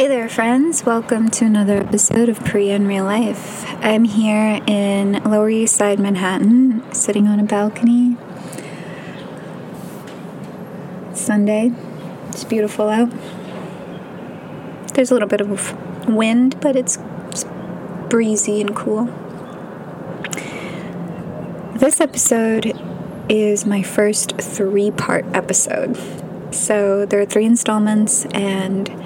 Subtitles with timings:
[0.00, 0.86] Hey there, friends.
[0.86, 3.66] Welcome to another episode of Priya in Real Life.
[3.84, 8.16] I'm here in Lower East Side Manhattan, sitting on a balcony.
[11.12, 11.72] Sunday.
[12.30, 13.10] It's beautiful out.
[14.94, 16.98] There's a little bit of wind, but it's,
[17.28, 17.44] it's
[18.08, 19.04] breezy and cool.
[21.74, 22.72] This episode
[23.28, 25.98] is my first three part episode.
[26.54, 28.99] So there are three installments, and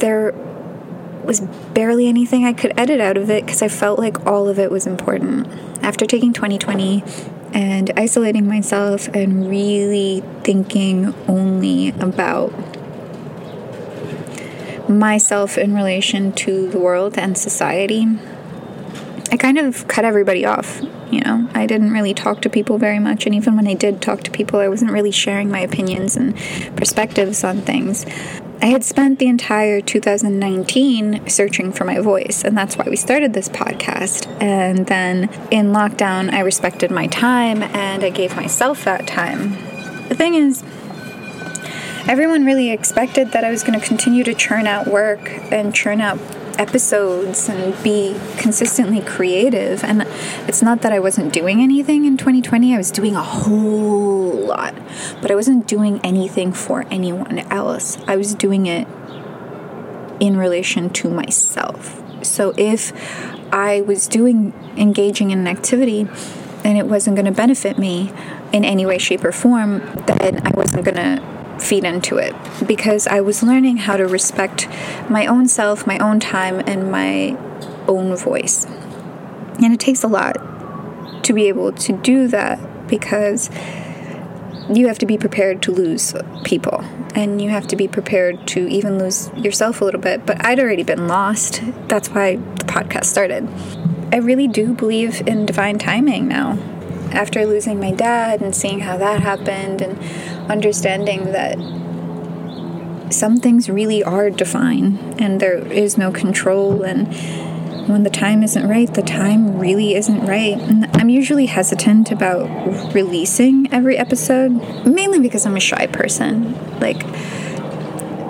[0.00, 0.32] there
[1.24, 1.40] was
[1.74, 4.70] barely anything I could edit out of it because I felt like all of it
[4.70, 5.46] was important.
[5.82, 7.04] After taking 2020
[7.52, 12.52] and isolating myself and really thinking only about
[14.88, 18.06] myself in relation to the world and society,
[19.32, 20.82] I kind of cut everybody off.
[21.10, 24.00] You know, I didn't really talk to people very much, and even when I did
[24.00, 26.36] talk to people, I wasn't really sharing my opinions and
[26.76, 28.06] perspectives on things.
[28.62, 33.32] I had spent the entire 2019 searching for my voice, and that's why we started
[33.32, 34.26] this podcast.
[34.42, 39.52] And then in lockdown, I respected my time and I gave myself that time.
[40.08, 40.62] The thing is,
[42.06, 46.02] everyone really expected that I was going to continue to churn out work and churn
[46.02, 46.18] out
[46.58, 49.84] episodes and be consistently creative.
[49.84, 50.02] And
[50.48, 54.74] it's not that I wasn't doing anything in 2020, I was doing a whole lot,
[55.20, 57.98] but I wasn't doing anything for anyone else.
[58.06, 58.86] I was doing it
[60.20, 62.02] in relation to myself.
[62.24, 62.92] So if
[63.52, 66.08] I was doing engaging in an activity
[66.62, 68.12] and it wasn't going to benefit me
[68.52, 71.29] in any way, shape, or form, then I wasn't going to
[71.60, 72.34] feed into it
[72.66, 74.68] because I was learning how to respect
[75.08, 77.36] my own self, my own time, and my
[77.86, 78.64] own voice.
[79.62, 80.36] And it takes a lot
[81.24, 83.50] to be able to do that because
[84.70, 88.68] you have to be prepared to lose people and you have to be prepared to
[88.68, 90.24] even lose yourself a little bit.
[90.24, 91.60] But I'd already been lost.
[91.88, 93.48] That's why the podcast started.
[94.12, 96.58] I really do believe in divine timing now.
[97.12, 100.00] After losing my dad and seeing how that happened and
[100.50, 101.56] understanding that
[103.12, 107.08] some things really are divine and there is no control and
[107.88, 110.56] when the time isn't right, the time really isn't right.
[110.56, 116.54] And I'm usually hesitant about releasing every episode, mainly because I'm a shy person.
[116.78, 117.02] Like,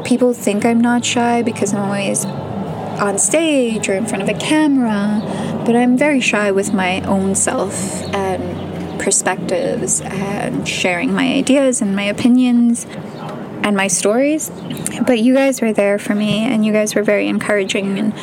[0.04, 4.38] people think I'm not shy because I'm always on stage or in front of a
[4.38, 5.20] camera,
[5.66, 7.74] but I'm very shy with my own self
[8.14, 8.69] and
[9.00, 12.86] perspectives and sharing my ideas and my opinions
[13.64, 14.50] and my stories.
[15.06, 18.14] But you guys were there for me and you guys were very encouraging and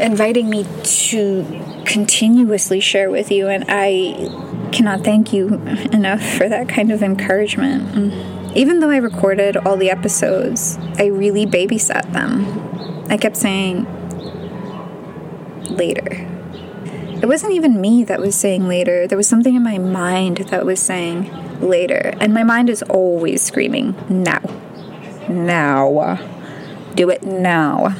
[0.00, 1.44] inviting me to
[1.84, 4.28] continuously share with you, and I
[4.72, 5.54] cannot thank you
[5.92, 8.56] enough for that kind of encouragement.
[8.56, 12.46] Even though I recorded all the episodes, I really babysat them.
[13.10, 13.86] I kept saying,
[15.68, 16.31] later.
[17.22, 19.06] It wasn't even me that was saying later.
[19.06, 22.14] There was something in my mind that was saying later.
[22.20, 24.40] And my mind is always screaming, now.
[25.28, 26.18] Now.
[26.94, 27.94] Do it now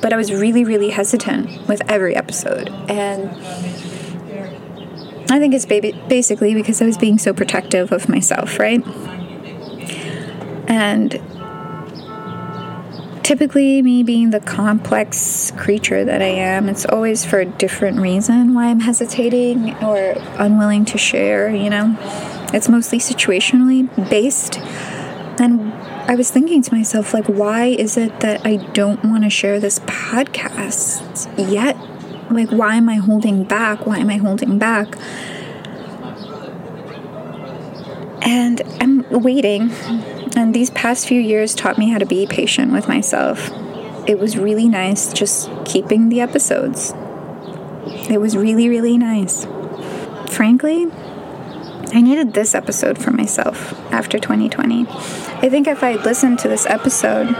[0.00, 2.68] but I was really, really hesitant with every episode.
[2.88, 3.30] And
[5.30, 8.84] I think it's basically because I was being so protective of myself, right?
[10.68, 11.20] And
[13.24, 18.54] typically, me being the complex creature that I am, it's always for a different reason
[18.54, 21.96] why I'm hesitating or unwilling to share, you know?
[22.52, 24.58] It's mostly situationally based.
[25.40, 25.72] And
[26.08, 29.58] I was thinking to myself, like, why is it that I don't want to share
[29.58, 31.76] this podcast yet?
[32.30, 33.86] Like, why am I holding back?
[33.86, 34.96] Why am I holding back?
[38.22, 39.70] And I'm waiting.
[40.36, 43.50] And these past few years taught me how to be patient with myself.
[44.08, 46.92] It was really nice just keeping the episodes.
[48.10, 49.46] It was really, really nice.
[50.30, 50.88] Frankly,
[51.92, 54.86] I needed this episode for myself after 2020.
[54.88, 57.28] I think if I'd listened to this episode,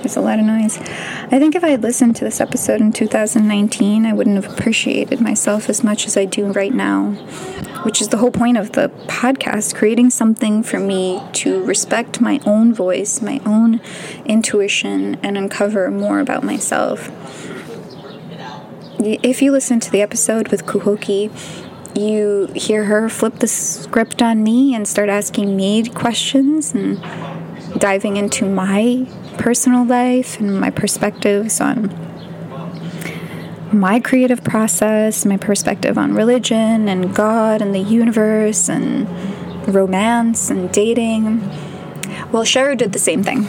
[0.00, 0.78] there's a lot of noise.
[0.78, 5.20] I think if I had listened to this episode in 2019, I wouldn't have appreciated
[5.20, 7.16] myself as much as I do right now,
[7.82, 12.40] which is the whole point of the podcast creating something for me to respect my
[12.44, 13.80] own voice, my own
[14.24, 17.10] intuition, and uncover more about myself.
[18.98, 21.30] If you listen to the episode with Kuhoki,
[21.98, 27.00] you hear her flip the script on me and start asking me questions and
[27.78, 29.06] diving into my
[29.38, 32.09] personal life and my perspectives on
[33.72, 39.08] my creative process, my perspective on religion and God and the universe and
[39.68, 41.40] romance and dating.
[42.32, 43.46] Well, Sheru did the same thing.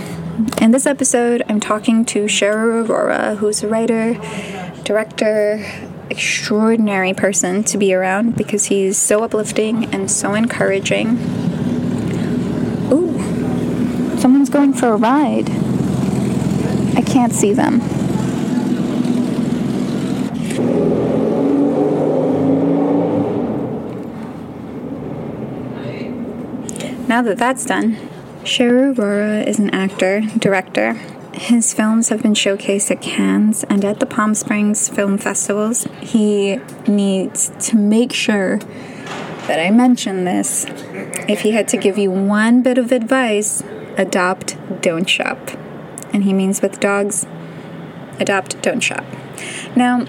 [0.62, 4.14] In this episode, I'm talking to Sheru Aurora, who's a writer,
[4.84, 5.66] director,
[6.10, 11.18] extraordinary person to be around because he's so uplifting and so encouraging.
[12.92, 13.18] Ooh,
[14.20, 15.50] someone's going for a ride.
[16.96, 17.82] I can't see them.
[27.12, 27.98] Now that that's done,
[28.46, 30.94] Sheru Aurora is an actor, director.
[31.34, 35.86] His films have been showcased at Cannes and at the Palm Springs Film Festivals.
[36.00, 40.66] He needs to make sure that I mention this.
[41.28, 43.62] If he had to give you one bit of advice,
[43.98, 45.52] adopt, don't shop.
[46.14, 47.28] And he means with dogs,
[48.22, 49.04] adopt, don't shop.
[49.76, 50.06] Now,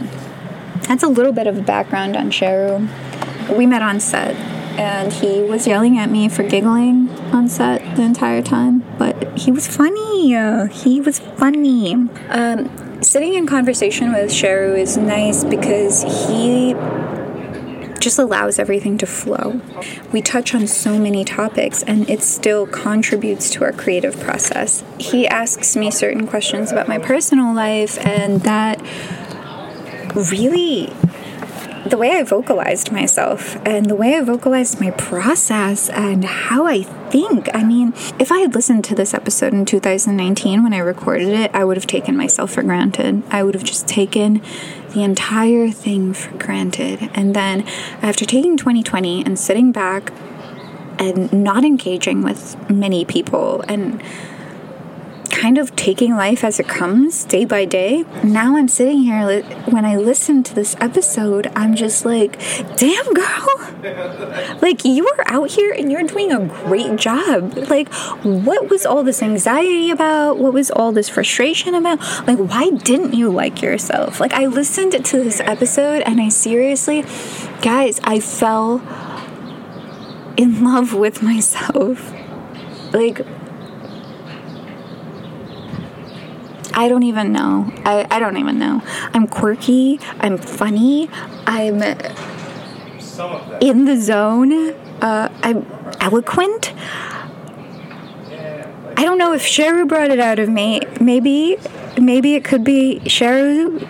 [0.82, 2.88] that's a little bit of background on Sheru.
[3.58, 4.36] We met on set
[4.78, 8.84] and he was yelling at me for giggling on set the entire time.
[8.98, 10.34] But he was funny.
[10.68, 11.94] He was funny.
[12.28, 16.74] Um, sitting in conversation with Sheru is nice because he
[18.00, 19.60] just allows everything to flow.
[20.12, 24.82] We touch on so many topics and it still contributes to our creative process.
[24.98, 28.82] He asks me certain questions about my personal life, and that
[30.14, 30.92] really
[31.86, 36.82] the way I vocalized myself and the way I vocalized my process and how I
[36.82, 37.48] think.
[37.54, 41.50] I mean, if I had listened to this episode in 2019 when I recorded it,
[41.54, 43.22] I would have taken myself for granted.
[43.30, 44.40] I would have just taken
[44.94, 47.10] the entire thing for granted.
[47.14, 47.62] And then
[48.00, 50.12] after taking 2020 and sitting back
[50.98, 54.02] and not engaging with many people and
[55.32, 58.04] kind of taking life as it comes day by day.
[58.22, 62.38] Now I'm sitting here, when I listen to this episode, I'm just like,
[62.76, 63.48] damn, girl.
[64.62, 67.56] Like, you are out here and you're doing a great job.
[67.68, 67.92] Like,
[68.22, 70.38] what was all this anxiety about?
[70.38, 71.98] What was all this frustration about?
[72.28, 74.20] Like, why didn't you like yourself?
[74.20, 77.04] Like, I listened to this episode and I seriously,
[77.60, 78.80] guys, I fell
[80.36, 82.12] in love with myself.
[82.92, 83.26] Like,
[86.74, 87.72] I don't even know.
[87.84, 88.82] I, I don't even know.
[89.12, 90.00] I'm quirky.
[90.20, 91.08] I'm funny.
[91.46, 91.82] I'm
[93.60, 94.70] in the zone.
[95.02, 95.66] Uh, I'm
[96.00, 96.72] eloquent.
[98.96, 100.80] I don't know if Sheru brought it out of me.
[101.00, 101.56] Maybe,
[102.00, 103.88] maybe it could be Sheru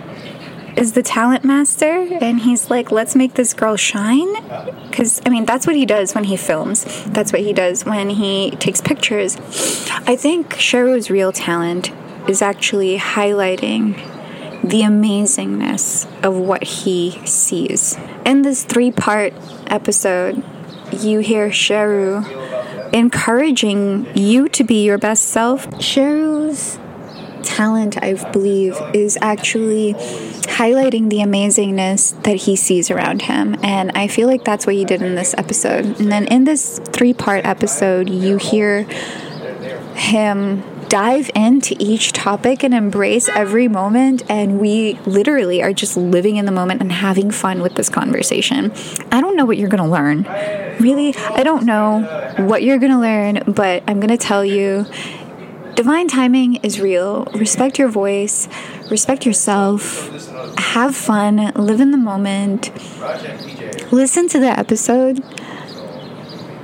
[0.77, 4.33] is the talent master and he's like let's make this girl shine
[4.89, 8.09] because i mean that's what he does when he films that's what he does when
[8.09, 9.37] he takes pictures
[10.07, 11.93] i think sheru's real talent
[12.29, 13.95] is actually highlighting
[14.63, 17.99] the amazingness of what he sees.
[18.25, 19.33] In this three part
[19.67, 20.43] episode,
[20.93, 22.25] you hear Sheru
[22.93, 25.67] encouraging you to be your best self.
[25.73, 26.79] Sheru's
[27.43, 33.57] talent, I believe, is actually highlighting the amazingness that he sees around him.
[33.63, 35.85] And I feel like that's what he did in this episode.
[36.01, 38.85] And then in this three part episode, you hear
[39.95, 44.23] him dive into each topic and embrace every moment.
[44.29, 48.71] And we literally are just living in the moment and having fun with this conversation.
[49.11, 50.25] I don't know what you're going to learn.
[50.79, 52.03] Really, I don't know
[52.47, 54.85] what you're going to learn, but I'm going to tell you
[55.77, 57.25] divine timing is real.
[57.35, 58.47] Respect your voice,
[58.91, 60.11] respect yourself,
[60.59, 62.71] have fun, live in the moment,
[63.91, 65.25] listen to the episode,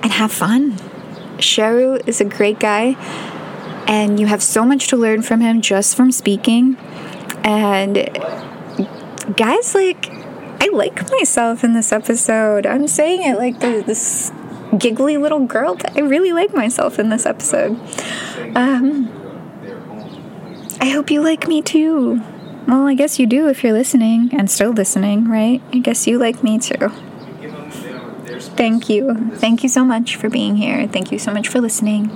[0.03, 0.73] and have fun.
[1.39, 2.95] Sheru is a great guy
[3.89, 6.77] and you have so much to learn from him just from speaking.
[7.43, 7.95] And
[9.35, 10.11] guys, like,
[10.61, 12.67] I like myself in this episode.
[12.67, 14.31] I'm saying it like the, this
[14.77, 17.81] giggly little girl, but I really like myself in this episode.
[18.55, 19.11] Um,
[20.81, 22.21] I hope you like me too.
[22.67, 25.63] Well, I guess you do if you're listening and still listening, right?
[25.73, 26.91] I guess you like me too.
[28.59, 29.31] Thank you.
[29.37, 30.87] Thank you so much for being here.
[30.87, 32.11] Thank you so much for listening.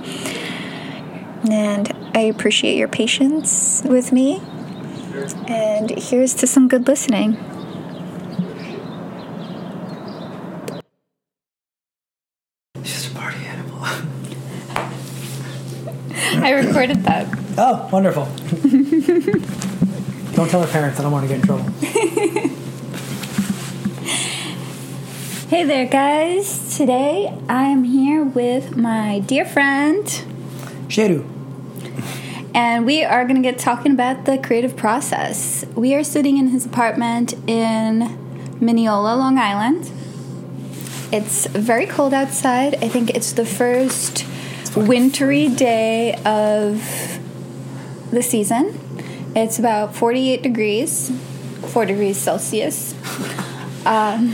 [1.49, 4.41] And I appreciate your patience with me.
[5.47, 7.37] And here's to some good listening.
[12.83, 13.79] She's a party animal.
[16.43, 17.27] I recorded that.
[17.57, 18.25] Oh, wonderful.
[20.35, 21.69] don't tell her parents, I don't want to get in trouble.
[25.49, 26.77] hey there, guys.
[26.77, 30.05] Today I am here with my dear friend,
[30.87, 31.32] Sheru
[32.53, 35.65] and we are going to get talking about the creative process.
[35.75, 38.17] We are sitting in his apartment in
[38.59, 39.91] Mineola, Long Island.
[41.11, 42.75] It's very cold outside.
[42.83, 44.25] I think it's the first
[44.75, 46.81] wintry day of
[48.11, 48.79] the season.
[49.35, 51.11] It's about 48 degrees,
[51.67, 52.95] 4 degrees Celsius.
[53.85, 54.33] Um,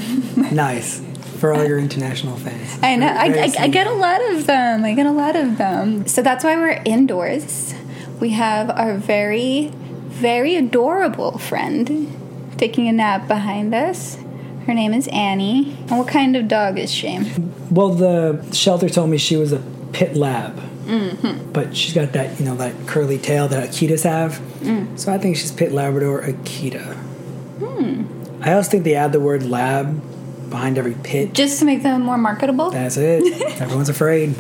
[0.52, 1.02] nice
[1.40, 2.78] for all your international fans.
[2.84, 3.08] I know.
[3.08, 4.84] I, I, I get a lot of them.
[4.86, 6.06] I get a lot of them.
[6.06, 7.74] So that's why we're indoors.
[8.20, 9.72] We have our very,
[10.08, 12.16] very adorable friend
[12.58, 14.18] taking a nap behind us.
[14.66, 15.76] Her name is Annie.
[15.90, 17.20] And what kind of dog is she?
[17.72, 19.60] Well, the shelter told me she was a
[19.94, 20.58] pit lab,
[20.90, 21.52] Mm-hmm.
[21.52, 24.40] but she's got that you know that curly tail that Akitas have.
[24.62, 24.98] Mm.
[24.98, 26.96] So I think she's pit Labrador Akita.
[27.60, 28.44] Hmm.
[28.44, 30.02] I also think they add the word lab
[30.50, 31.34] behind every pit.
[31.34, 32.72] Just to make them more marketable.
[32.72, 33.22] That's it.
[33.62, 34.34] Everyone's afraid.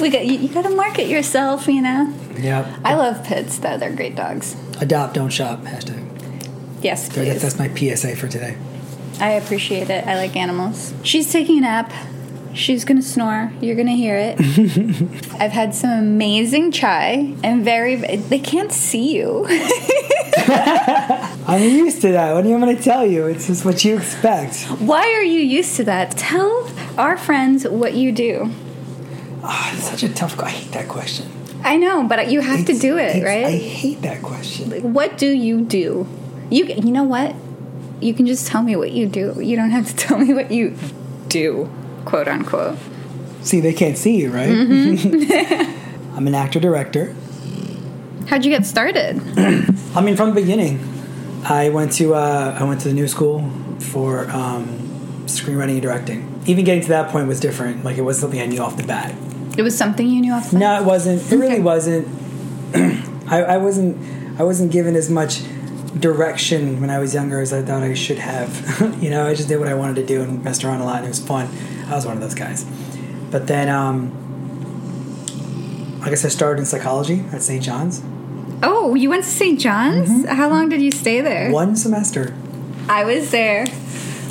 [0.00, 2.12] We got you, you got to market yourself, you know.
[2.38, 2.66] Yep.
[2.84, 4.56] I love pits though; they're great dogs.
[4.80, 5.60] Adopt, don't shop.
[5.62, 6.08] Hashtag.
[6.82, 8.56] Yes, That- That's my PSA for today.
[9.20, 10.06] I appreciate it.
[10.06, 10.92] I like animals.
[11.04, 11.92] She's taking a nap.
[12.54, 13.52] She's gonna snore.
[13.60, 14.38] You're gonna hear it.
[15.40, 17.96] I've had some amazing chai and very.
[17.96, 19.46] They can't see you.
[21.46, 22.34] I'm used to that.
[22.34, 23.26] What do you want me to tell you?
[23.26, 24.62] It's just what you expect.
[24.80, 26.12] Why are you used to that?
[26.12, 28.50] Tell our friends what you do.
[29.42, 30.38] Ah, it's such a tough.
[30.40, 31.26] I hate that question.
[31.64, 33.46] I know, but you have to do it, right?
[33.46, 34.70] I hate that question.
[34.70, 36.06] Like, what do you do?
[36.50, 37.34] You you know what?
[38.00, 39.40] You can just tell me what you do.
[39.40, 40.76] You don't have to tell me what you
[41.28, 41.70] do,
[42.04, 42.78] quote unquote.
[43.42, 44.48] See, they can't see you, right?
[44.48, 46.16] Mm-hmm.
[46.16, 47.14] I'm an actor director.
[48.28, 49.20] How'd you get started?
[49.94, 50.80] I mean, from the beginning,
[51.44, 53.50] I went to uh, I went to the new school
[53.80, 54.66] for um,
[55.26, 56.42] screenwriting and directing.
[56.46, 57.84] Even getting to that point was different.
[57.84, 59.14] Like it was something I knew off the bat.
[59.56, 61.30] It was something you knew off the No, it wasn't.
[61.30, 62.08] It really wasn't.
[63.30, 64.40] I, I wasn't.
[64.40, 65.42] I wasn't given as much
[65.98, 68.98] direction when I was younger as I thought I should have.
[69.02, 70.96] you know, I just did what I wanted to do and messed around a lot,
[70.98, 71.48] and it was fun.
[71.88, 72.64] I was one of those guys.
[73.30, 74.10] But then, um,
[76.02, 77.62] I guess I started in psychology at St.
[77.62, 78.02] John's.
[78.62, 79.60] Oh, you went to St.
[79.60, 80.26] John's?
[80.28, 81.44] How long did you stay there?
[81.44, 81.52] Mm-hmm.
[81.52, 82.34] One semester.
[82.88, 83.66] I was there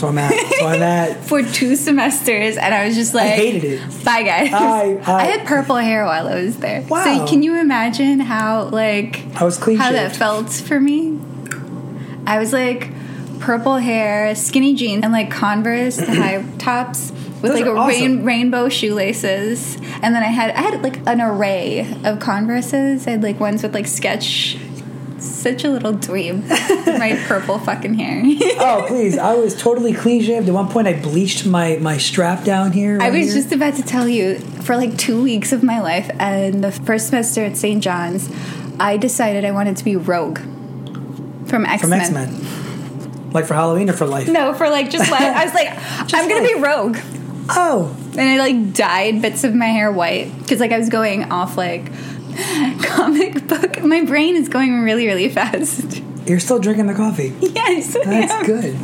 [0.01, 0.17] So I'm.
[0.59, 1.23] So I'm at.
[1.25, 4.03] for two semesters, and I was just like, I hated it.
[4.03, 4.51] Bye, guys.
[4.51, 6.81] I- I- had purple hair while I was there.
[6.81, 7.03] Wow.
[7.03, 11.19] So can you imagine how like I was clean how that felt for me?
[12.25, 12.89] I was like
[13.39, 18.23] purple hair, skinny jeans, and like Converse high tops with Those like are a rain,
[18.23, 23.05] rainbow shoelaces, and then I had I had like an array of Converses.
[23.07, 24.57] I had like ones with like sketch.
[25.21, 26.47] Such a little dweeb.
[26.99, 28.23] my purple fucking hair.
[28.63, 29.17] Oh please!
[29.17, 30.47] I was totally clean shaved.
[30.47, 32.99] At one point, I bleached my my strap down here.
[33.01, 33.41] I was here.
[33.41, 37.07] just about to tell you for like two weeks of my life, and the first
[37.07, 37.83] semester at St.
[37.83, 38.29] John's,
[38.79, 40.39] I decided I wanted to be Rogue
[41.47, 41.93] from X from.
[41.93, 43.31] X Men.
[43.31, 44.27] Like for Halloween or for life?
[44.27, 45.69] No, for like just like I was like,
[46.13, 46.97] I'm gonna be Rogue,
[47.49, 51.31] Oh, and I like dyed bits of my hair white because like I was going
[51.31, 51.91] off like
[52.83, 53.81] comic book.
[53.83, 56.01] My brain is going really really fast.
[56.25, 57.33] you're still drinking the coffee.
[57.41, 58.75] yes, That's good.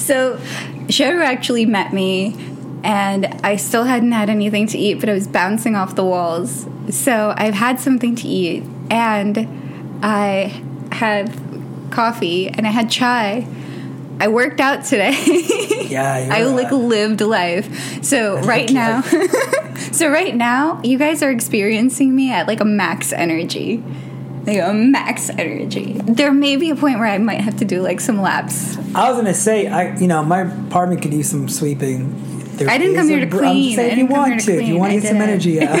[0.00, 0.38] So,
[0.88, 2.34] Sheru actually met me,
[2.82, 6.66] and I still hadn't had anything to eat, but I was bouncing off the walls.
[6.90, 10.62] So, I've had something to eat, and I
[10.92, 11.38] had
[11.90, 13.46] coffee, and I had chai.
[14.18, 15.14] I worked out today.
[15.88, 18.04] Yeah, I like lived life.
[18.04, 19.02] So right now,
[19.92, 23.82] so right now, you guys are experiencing me at like a max energy,
[24.44, 25.94] like a max energy.
[26.04, 29.10] There may be a point where I might have to do like some laps I
[29.10, 32.22] was gonna say, I you know, my apartment could use some sweeping.
[32.56, 33.64] There I didn't come here to br- I'm clean.
[33.64, 35.78] just saying if you want to if you want to get some energy out.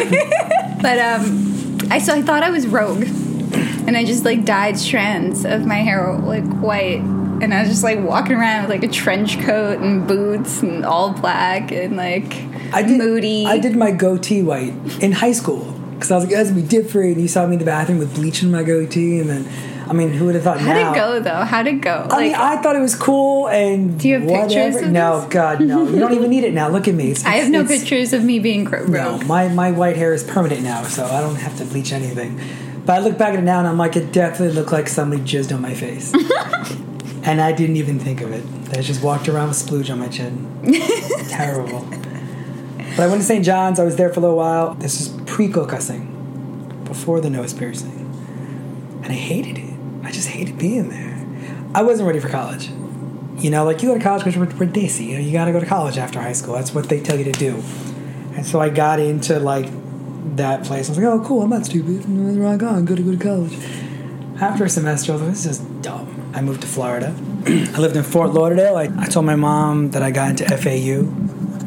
[0.82, 5.46] But um, I so I thought I was rogue, and I just like dyed strands
[5.46, 7.00] of my hair like white,
[7.42, 10.84] and I was just like walking around with like a trench coat and boots and
[10.84, 12.34] all black and like
[12.72, 13.46] I did, moody.
[13.46, 16.66] I did my goatee white in high school because I was like, "That's gonna be
[16.68, 19.48] different." And you saw me in the bathroom with bleach in my goatee, and then,
[19.88, 20.58] I mean, who would have thought?
[20.60, 21.44] How'd now, it go though?
[21.44, 22.06] How'd it go?
[22.10, 24.48] I mean, I thought it was cool, and Do you have whatever.
[24.48, 25.28] pictures No, this?
[25.30, 25.86] God, no.
[25.88, 26.68] You don't even need it now.
[26.68, 27.12] Look at me.
[27.12, 30.24] It's, I have no pictures of me being cro- No, my, my white hair is
[30.24, 32.40] permanent now, so I don't have to bleach anything.
[32.84, 35.20] But I look back at it now and I'm like, it definitely looked like somebody
[35.22, 36.12] jizzed on my face.
[37.26, 38.78] and I didn't even think of it.
[38.78, 40.62] I just walked around with splooge on my chin.
[41.28, 41.80] Terrible.
[42.96, 43.44] But I went to St.
[43.44, 43.80] John's.
[43.80, 44.74] I was there for a little while.
[44.74, 47.90] This is pre cussing, before the nose piercing.
[49.02, 49.74] And I hated it.
[50.04, 51.26] I just hated being there.
[51.74, 52.70] I wasn't ready for college.
[53.38, 55.08] You know, like you go to college because we're, dissy.
[55.08, 56.54] You know, you got to go to college after high school.
[56.54, 57.62] That's what they tell you to do.
[58.34, 59.66] And so I got into like
[60.36, 60.88] that place.
[60.88, 61.42] I was like, oh, cool.
[61.42, 62.04] I'm not stupid.
[62.04, 62.84] I'm wrong on.
[62.84, 63.58] Go to go to college.
[64.40, 66.15] After a semester, I was like, this is just dumb.
[66.36, 67.14] I moved to Florida.
[67.46, 68.76] I lived in Fort Lauderdale.
[68.76, 71.08] I, I told my mom that I got into FAU.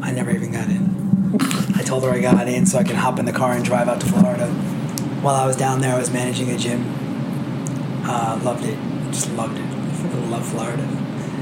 [0.00, 1.36] I never even got in.
[1.74, 3.88] I told her I got in so I could hop in the car and drive
[3.88, 4.46] out to Florida.
[5.22, 6.84] While I was down there, I was managing a gym.
[8.04, 8.78] Uh, loved it.
[9.10, 9.64] Just loved it.
[9.64, 10.86] I love Florida.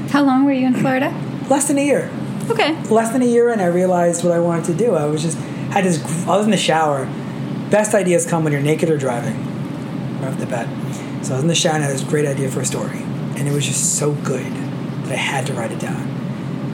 [0.09, 1.13] How long were you in Florida?
[1.51, 2.09] Less than a year.
[2.49, 2.81] Okay.
[2.85, 4.95] Less than a year, and I realized what I wanted to do.
[4.95, 5.37] I was just
[5.69, 6.03] had this.
[6.27, 7.05] I was in the shower.
[7.69, 9.37] Best ideas come when you're naked or driving.
[10.19, 10.67] Right off the bat.
[11.23, 13.03] So I was in the shower and I had this great idea for a story,
[13.39, 14.51] and it was just so good
[15.05, 16.01] that I had to write it down.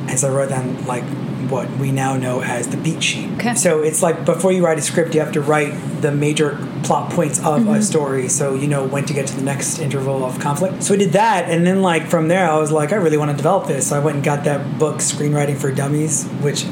[0.10, 1.04] And so I wrote down like
[1.50, 3.30] what we now know as the beat sheet.
[3.34, 3.54] Okay.
[3.54, 7.12] So it's like before you write a script, you have to write the major plot
[7.12, 7.82] points of a mm-hmm.
[7.82, 10.84] story, so you know when to get to the next interval of conflict.
[10.84, 13.32] So I did that, and then like from there, I was like, I really want
[13.32, 13.90] to develop this.
[13.90, 16.66] So I went and got that book, Screenwriting for Dummies, which.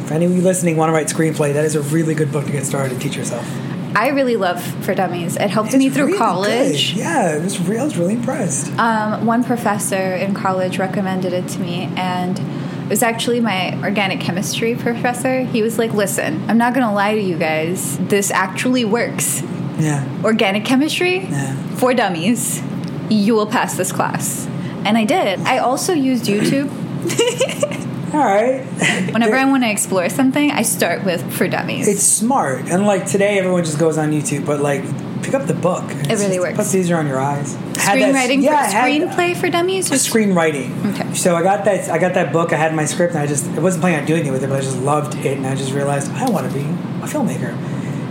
[0.00, 2.44] If any of you listening want to write screenplay, that is a really good book
[2.46, 3.46] to get started and teach yourself.
[3.94, 5.36] I really love For Dummies.
[5.36, 6.94] It helped It's me through really college.
[6.94, 7.00] good.
[7.00, 7.80] Yeah, it was real.
[7.80, 8.70] I was really impressed.
[8.78, 14.20] Um, one professor in college recommended it to me, and it was actually my organic
[14.20, 15.42] chemistry professor.
[15.42, 17.98] He was like, Listen, I'm not going to lie to you guys.
[17.98, 19.42] This actually works.
[19.78, 20.06] Yeah.
[20.24, 21.54] Organic chemistry Yeah.
[21.76, 22.62] for dummies.
[23.08, 24.46] You will pass this class.
[24.84, 25.40] And I did.
[25.40, 26.70] I also used YouTube.
[28.12, 28.64] All right.
[29.12, 31.86] Whenever I want to explore something, I start with For Dummies.
[31.86, 34.82] it's smart, and like today, everyone just goes on YouTube, but like
[35.22, 35.84] pick up the book.
[35.90, 36.56] It really works.
[36.56, 37.54] Puts easier on your eyes.
[37.76, 39.92] Had that- Screenwriting yeah, for had- screenplay for dummies.
[39.92, 40.94] Or Screenwriting.
[40.94, 41.14] Okay.
[41.14, 41.88] So I got that.
[41.88, 42.52] I got that book.
[42.52, 44.48] I had my script, and I just I wasn't planning on doing it with it,
[44.48, 47.54] but I just loved it, and I just realized I want to be a filmmaker.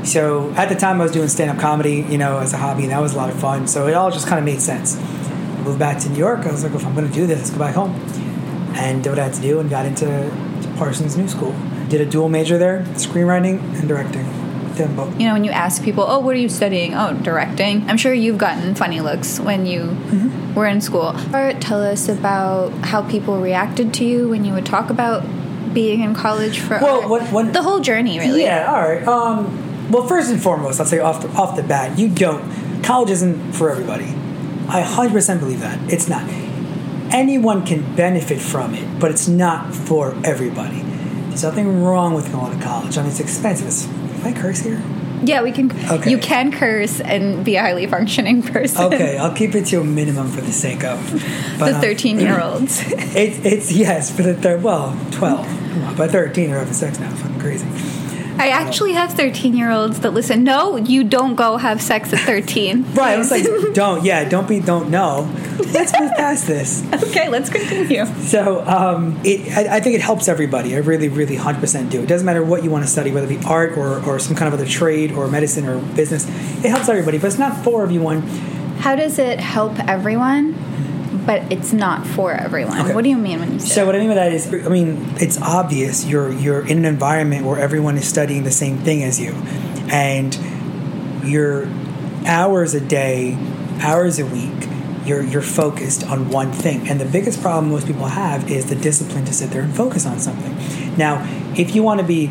[0.05, 2.83] So at the time, I was doing stand up comedy, you know, as a hobby,
[2.83, 3.67] and that was a lot of fun.
[3.67, 4.95] So it all just kind of made sense.
[4.97, 6.45] I Moved back to New York.
[6.45, 7.93] I was like, if I'm going to do this, let's go back home,
[8.75, 10.31] and did what I had to do, and got into
[10.77, 11.53] Parsons New School.
[11.89, 14.25] Did a dual major there, screenwriting and directing.
[14.79, 14.85] You
[15.27, 18.37] know, when you ask people, "Oh, what are you studying?" "Oh, directing." I'm sure you've
[18.37, 20.53] gotten funny looks when you Mm-hmm.
[20.55, 21.13] were in school.
[21.59, 25.23] Tell us about how people reacted to you when you would talk about
[25.73, 27.09] being in college for Well, art.
[27.09, 28.43] what- what- the whole journey, really.
[28.43, 29.05] Yeah, all right.
[29.05, 32.41] Um, well, first and foremost, I'll say off the, off the bat, you don't.
[32.81, 34.15] College isn't for everybody.
[34.69, 35.77] I 100% believe that.
[35.91, 36.23] It's not.
[37.11, 40.81] Anyone can benefit from it, but it's not for everybody.
[41.29, 42.97] There's nothing wrong with going to college.
[42.97, 43.67] I mean, it's expensive.
[43.67, 44.81] It's, can I curse here?
[45.23, 45.71] Yeah, we can.
[45.89, 46.11] Okay.
[46.11, 48.93] You can curse and be a highly functioning person.
[48.93, 50.99] Okay, I'll keep it to a minimum for the sake of.
[51.59, 52.81] But, the um, 13 year olds.
[53.11, 55.45] It's, it's yes, for the third, well, 12.
[55.45, 57.09] Come on, by 13, they're having sex now.
[57.15, 57.65] Fucking crazy.
[58.39, 60.45] I actually have 13 year olds that listen.
[60.45, 62.85] No, you don't go have sex at 13.
[62.99, 65.29] Right, I was like, don't, yeah, don't be, don't know.
[65.73, 66.83] Let's move past this.
[67.03, 68.05] okay, let's continue.
[68.05, 70.75] So um, it, I, I think it helps everybody.
[70.75, 72.01] I really, really, hundred percent do.
[72.01, 74.35] It doesn't matter what you want to study, whether it be art or, or some
[74.35, 76.27] kind of other trade or medicine or business.
[76.63, 78.21] It helps everybody, but it's not for everyone.
[78.79, 80.53] How does it help everyone,
[81.25, 82.79] but it's not for everyone?
[82.81, 82.95] Okay.
[82.95, 84.69] What do you mean when you say So what I mean by that is, I
[84.69, 89.03] mean it's obvious you're you're in an environment where everyone is studying the same thing
[89.03, 89.33] as you,
[89.91, 90.37] and
[91.23, 91.67] you're
[92.25, 93.37] hours a day,
[93.81, 94.67] hours a week.
[95.05, 96.87] You're, you're focused on one thing.
[96.87, 100.05] And the biggest problem most people have is the discipline to sit there and focus
[100.05, 100.55] on something.
[100.97, 101.25] Now,
[101.57, 102.27] if you want to be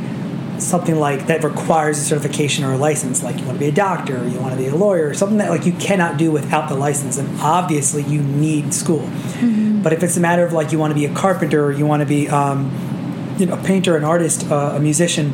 [0.61, 3.73] something like that requires a certification or a license, like you want to be a
[3.73, 6.69] doctor, or you want to be a lawyer, something that like you cannot do without
[6.69, 9.09] the license, and obviously you need school.
[9.83, 11.87] But if it's a matter of like you want to be a carpenter, or you
[11.87, 12.71] want to be um,
[13.39, 15.33] you know, a painter, an artist, uh, a musician,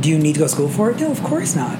[0.00, 1.00] do you need to go to school for it?
[1.00, 1.78] No, of course not.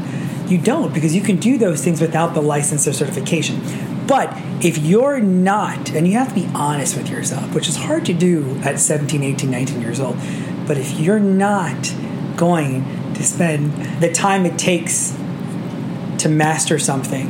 [0.48, 3.60] You don't because you can do those things without the license or certification.
[4.06, 8.04] But if you're not, and you have to be honest with yourself, which is hard
[8.06, 10.16] to do at 17, 18, 19 years old,
[10.66, 11.94] but if you're not
[12.36, 15.16] going to spend the time it takes
[16.18, 17.28] to master something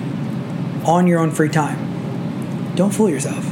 [0.86, 3.44] on your own free time, don't fool yourself.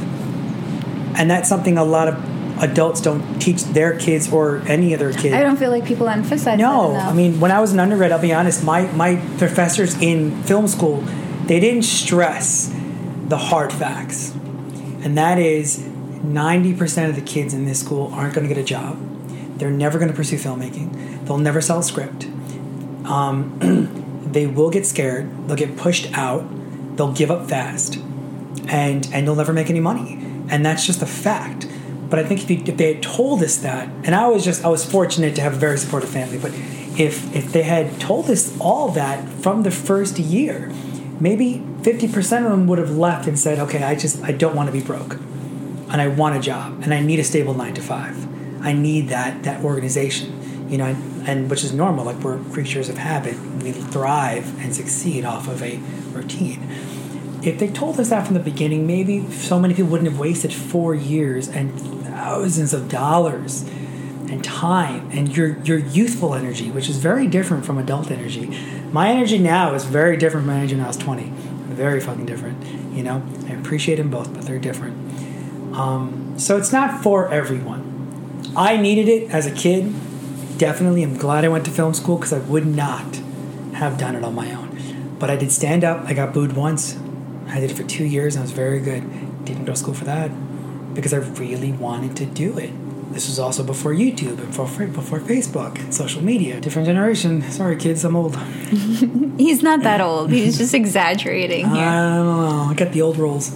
[1.15, 5.33] And that's something a lot of adults don't teach their kids or any other kid.
[5.33, 6.95] I don't feel like people emphasize No.
[6.95, 10.67] I mean, when I was an undergrad, I'll be honest, my, my professors in film
[10.67, 11.01] school,
[11.45, 12.73] they didn't stress
[13.27, 14.31] the hard facts.
[15.03, 18.65] And that is 90% of the kids in this school aren't going to get a
[18.65, 18.97] job.
[19.57, 21.12] They're never going to pursue filmmaking.
[21.25, 22.25] They'll never sell a script.
[23.05, 25.47] Um, they will get scared.
[25.47, 26.45] They'll get pushed out.
[26.97, 27.97] They'll give up fast.
[28.67, 30.19] And, and they'll never make any money.
[30.49, 31.67] And that's just a fact.
[32.13, 34.63] But I think if, you, if they had told us that, and I was just
[34.63, 36.53] I was fortunate to have a very supportive family, but
[36.95, 40.71] if if they had told us all that from the first year,
[41.19, 44.55] maybe fifty percent of them would have left and said, "Okay, I just I don't
[44.55, 45.15] want to be broke,
[45.89, 48.15] and I want a job, and I need a stable nine to five.
[48.63, 52.05] I need that that organization, you know, and, and which is normal.
[52.05, 53.37] Like we're creatures of habit.
[53.61, 55.77] We thrive and succeed off of a
[56.11, 56.67] routine."
[57.45, 60.53] if they told us that from the beginning, maybe so many people wouldn't have wasted
[60.53, 63.63] four years and thousands of dollars
[64.29, 68.57] and time and your your youthful energy, which is very different from adult energy.
[68.91, 71.31] My energy now is very different from my energy when I was 20.
[71.73, 72.63] Very fucking different.
[72.93, 74.95] You know, I appreciate them both, but they're different.
[75.75, 77.91] Um, so it's not for everyone.
[78.55, 79.93] I needed it as a kid.
[80.57, 83.15] Definitely, I'm glad I went to film school because I would not
[83.73, 85.15] have done it on my own.
[85.19, 86.05] But I did stand up.
[86.05, 86.97] I got booed once.
[87.47, 89.03] I did it for two years and I was very good.
[89.45, 90.31] Didn't go to school for that
[90.93, 92.71] because I really wanted to do it.
[93.13, 96.59] This was also before YouTube and before, before Facebook and social media.
[96.59, 97.43] Different generation.
[97.51, 98.35] Sorry, kids, I'm old.
[99.37, 100.31] He's not that old.
[100.31, 101.85] He's just exaggerating here.
[101.85, 102.67] I don't know.
[102.69, 103.55] I got the old rolls.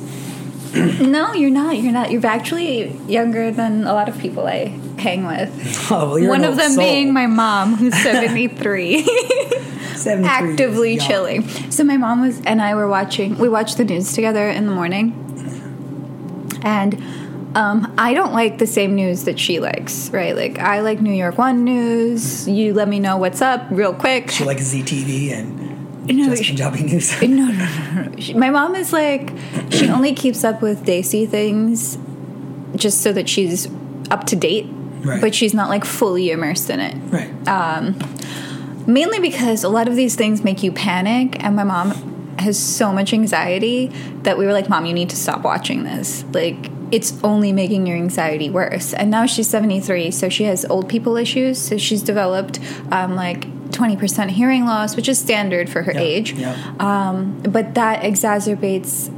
[0.75, 1.77] no, you're not.
[1.77, 2.11] You're not.
[2.11, 5.49] You're actually younger than a lot of people I hang with.
[5.91, 6.83] Oh, well, One of them soul.
[6.83, 9.03] being my mom, who's 73.
[9.95, 11.47] 73 actively chilling.
[11.71, 13.37] So my mom was and I were watching.
[13.37, 15.13] We watched the news together in the morning,
[16.63, 17.01] and
[17.55, 20.09] um, I don't like the same news that she likes.
[20.11, 20.35] Right?
[20.35, 22.47] Like I like New York One news.
[22.47, 24.29] You let me know what's up real quick.
[24.29, 27.21] She likes Zee TV and No, just Punjabi news.
[27.21, 28.17] no, no, no, no.
[28.19, 29.31] She, my mom is like,
[29.71, 31.97] she only keeps up with desi things
[32.75, 33.67] just so that she's
[34.11, 34.67] up to date,
[35.03, 35.21] Right.
[35.21, 36.95] but she's not like fully immersed in it.
[37.11, 37.29] right.
[38.87, 41.91] Mainly because a lot of these things make you panic, and my mom
[42.39, 43.87] has so much anxiety
[44.23, 46.23] that we were like, Mom, you need to stop watching this.
[46.31, 48.93] Like, it's only making your anxiety worse.
[48.93, 51.59] And now she's 73, so she has old people issues.
[51.59, 52.59] So she's developed
[52.91, 56.31] um, like 20% hearing loss, which is standard for her age.
[56.33, 56.55] yeah.
[56.79, 59.11] Um, but that exacerbates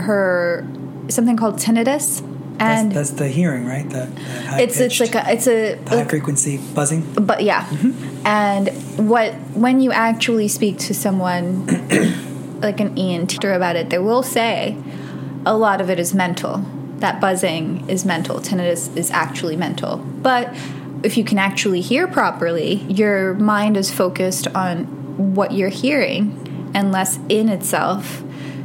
[0.00, 0.66] her
[1.08, 2.20] something called tinnitus.
[2.60, 3.88] And that's, that's the hearing, right?
[3.88, 7.02] The, the high it's it's like a it's a high frequency buzzing.
[7.14, 7.64] but yeah.
[7.66, 8.26] Mm-hmm.
[8.26, 8.68] And
[9.08, 11.66] what when you actually speak to someone
[12.60, 14.76] like an ent about it they will say
[15.44, 16.64] a lot of it is mental.
[16.98, 18.38] That buzzing is mental.
[18.38, 19.96] Tinnitus is actually mental.
[19.98, 20.54] But
[21.02, 26.92] if you can actually hear properly your mind is focused on what you're hearing and
[26.92, 28.22] less in itself.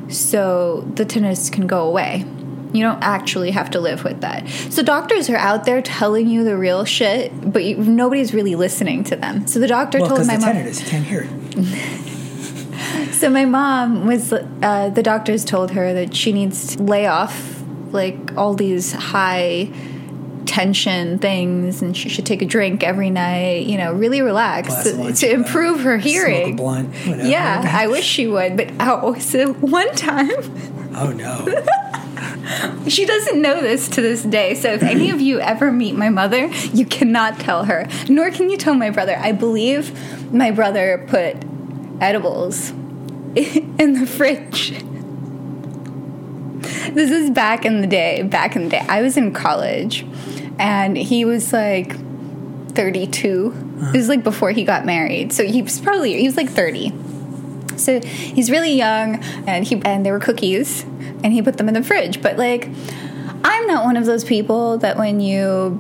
[0.10, 2.25] So the tinnitus can go away
[2.71, 4.47] you don't actually have to live with that.
[4.69, 9.03] So doctors are out there telling you the real shit, but you, nobody's really listening
[9.05, 9.47] to them.
[9.47, 10.55] So the doctor Well, told my the mom.
[10.55, 12.05] tinnitus, you can't hear it.
[13.12, 14.32] So my mom was.
[14.32, 19.69] Uh, the doctors told her that she needs to lay off like all these high
[20.45, 23.65] tension things, and she should take a drink every night.
[23.65, 26.55] You know, really relax to, to improve her hearing.
[26.55, 26.95] blunt.
[27.05, 30.29] Yeah, I wish she would, but oh, so one time.
[30.95, 31.45] oh no.
[32.88, 34.56] She doesn't know this to this day.
[34.56, 37.88] So if any of you ever meet my mother, you cannot tell her.
[38.08, 39.15] Nor can you tell my brother.
[39.17, 41.38] I believe my brother put
[42.02, 42.69] edibles
[43.36, 44.71] in the fridge.
[46.93, 48.23] This is back in the day.
[48.23, 48.86] Back in the day.
[48.89, 50.06] I was in college
[50.58, 51.95] and he was like
[52.73, 53.89] 32.
[53.93, 55.32] It was like before he got married.
[55.32, 56.93] So he was probably he was like 30.
[57.78, 60.84] So he's really young, and he and there were cookies,
[61.23, 62.21] and he put them in the fridge.
[62.21, 62.69] But like,
[63.43, 65.79] I'm not one of those people that when you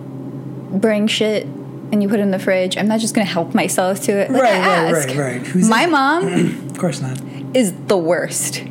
[0.71, 1.43] bring shit
[1.91, 4.31] and you put it in the fridge, I'm not just gonna help myself to it.
[4.31, 5.41] Like, Right, right, right, right.
[5.47, 6.27] Who's My mom
[6.69, 7.19] Of course not.
[7.53, 8.63] is the worst.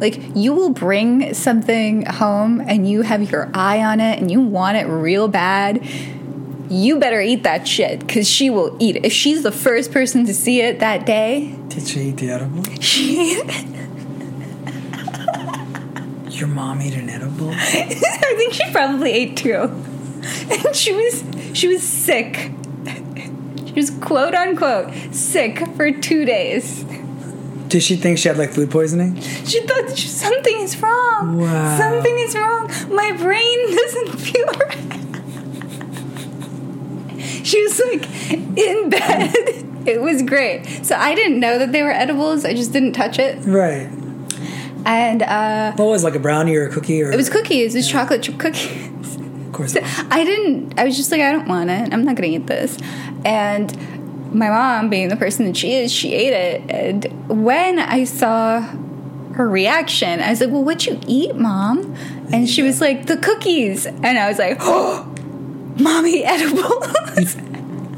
[0.00, 4.40] Like you will bring something home and you have your eye on it and you
[4.40, 5.86] want it real bad.
[6.68, 9.04] You better eat that shit because she will eat it.
[9.04, 12.64] If she's the first person to see it that day, Did she eat the edible?
[12.80, 13.40] she
[16.44, 17.48] Your mom ate an edible?
[17.54, 19.54] I think she probably ate two.
[19.54, 22.50] And she was she was sick.
[23.64, 26.84] She was quote unquote sick for two days.
[27.68, 29.18] Did she think she had like food poisoning?
[29.22, 31.38] She thought she- something is wrong.
[31.40, 31.78] Wow.
[31.78, 32.70] Something is wrong.
[32.94, 35.00] My brain doesn't feel right.
[37.46, 39.32] She was like in bed.
[39.32, 39.86] Mm.
[39.86, 40.66] It was great.
[40.84, 42.44] So I didn't know that they were edibles.
[42.44, 43.38] I just didn't touch it.
[43.46, 43.88] Right.
[44.86, 47.10] And uh, What was it, like a brownie or a cookie or?
[47.12, 47.74] it was cookies.
[47.74, 49.16] It was chocolate chip cookies.
[49.16, 49.76] Of course.
[49.76, 50.78] I didn't.
[50.78, 51.92] I was just like, I don't want it.
[51.92, 52.76] I'm not going to eat this.
[53.24, 56.70] And my mom, being the person that she is, she ate it.
[56.70, 58.60] And when I saw
[59.34, 61.94] her reaction, I was like, "Well, what'd you eat, mom?"
[62.32, 65.04] And she was like, "The cookies." And I was like, "Oh,
[65.78, 67.36] mommy edibles."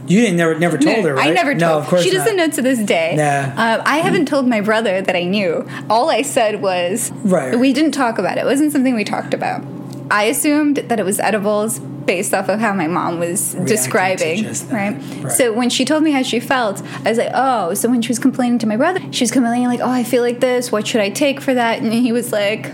[0.06, 1.30] You didn't never never told her, right?
[1.30, 1.60] I never told.
[1.60, 2.48] No, of course she doesn't not.
[2.48, 3.14] know to this day.
[3.16, 3.50] Nah.
[3.50, 5.68] Um, I haven't told my brother that I knew.
[5.90, 7.58] All I said was, Right.
[7.58, 8.42] We didn't talk about it.
[8.42, 9.64] It wasn't something we talked about.
[10.10, 14.44] I assumed that it was edibles based off of how my mom was to describing,
[14.70, 14.96] right?
[15.22, 15.32] Right.
[15.32, 17.74] So when she told me how she felt, I was like, oh.
[17.74, 20.22] So when she was complaining to my brother, she was complaining like, oh, I feel
[20.22, 20.70] like this.
[20.70, 21.80] What should I take for that?
[21.82, 22.70] And he was like,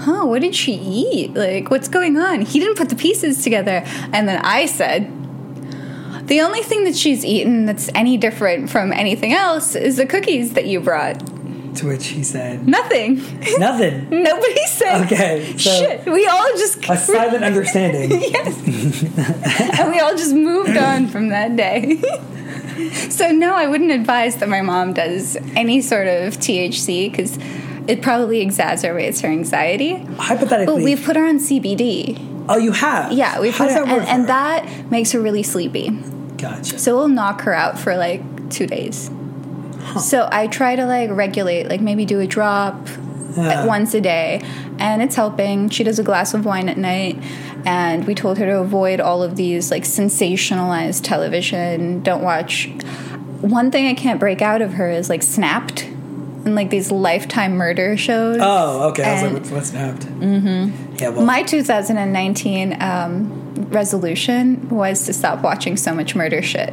[0.00, 1.34] huh, what did she eat?
[1.34, 2.40] Like, what's going on?
[2.40, 3.84] He didn't put the pieces together.
[4.12, 5.12] And then I said,
[6.30, 10.52] the only thing that she's eaten that's any different from anything else is the cookies
[10.54, 11.18] that you brought.
[11.76, 13.16] To which he said, Nothing.
[13.58, 14.08] Nothing.
[14.10, 15.06] Nobody said.
[15.06, 16.06] Okay, so- Shit.
[16.06, 16.88] We all just.
[16.88, 18.10] A silent understanding.
[18.20, 19.78] yes.
[19.78, 21.96] and we all just moved on from that day.
[23.10, 27.38] so, no, I wouldn't advise that my mom does any sort of THC because
[27.88, 29.96] it probably exacerbates her anxiety.
[29.96, 30.76] Hypothetically.
[30.76, 32.44] But we've put her on CBD.
[32.48, 33.10] oh, you have?
[33.12, 35.90] Yeah, we've How put her, that and, and that makes her really sleepy.
[36.40, 36.78] Gotcha.
[36.78, 39.10] So we'll knock her out for like two days.
[40.00, 42.88] So I try to like regulate, like maybe do a drop
[43.36, 43.64] Yeah.
[43.66, 44.40] once a day,
[44.78, 45.68] and it's helping.
[45.70, 47.18] She does a glass of wine at night,
[47.64, 52.02] and we told her to avoid all of these like sensationalized television.
[52.02, 52.68] Don't watch.
[53.40, 55.84] One thing I can't break out of her is like Snapped
[56.44, 58.38] and like these lifetime murder shows.
[58.40, 59.02] Oh, okay.
[59.04, 60.02] I was like, what's, what's snapped?
[60.02, 60.96] Mm-hmm.
[60.96, 66.72] Yeah, well, my 2019 um, resolution was to stop watching so much murder shit.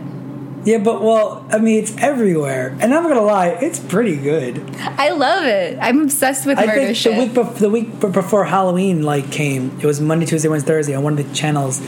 [0.66, 4.62] yeah, but well, I mean, it's everywhere, and I'm not gonna lie, it's pretty good.
[4.80, 5.78] I love it.
[5.82, 7.16] I'm obsessed with I murder think shit.
[7.16, 10.96] the week bef- the week before Halloween like came, it was Monday, Tuesday, Wednesday, Thursday
[10.96, 11.80] on one of the channels,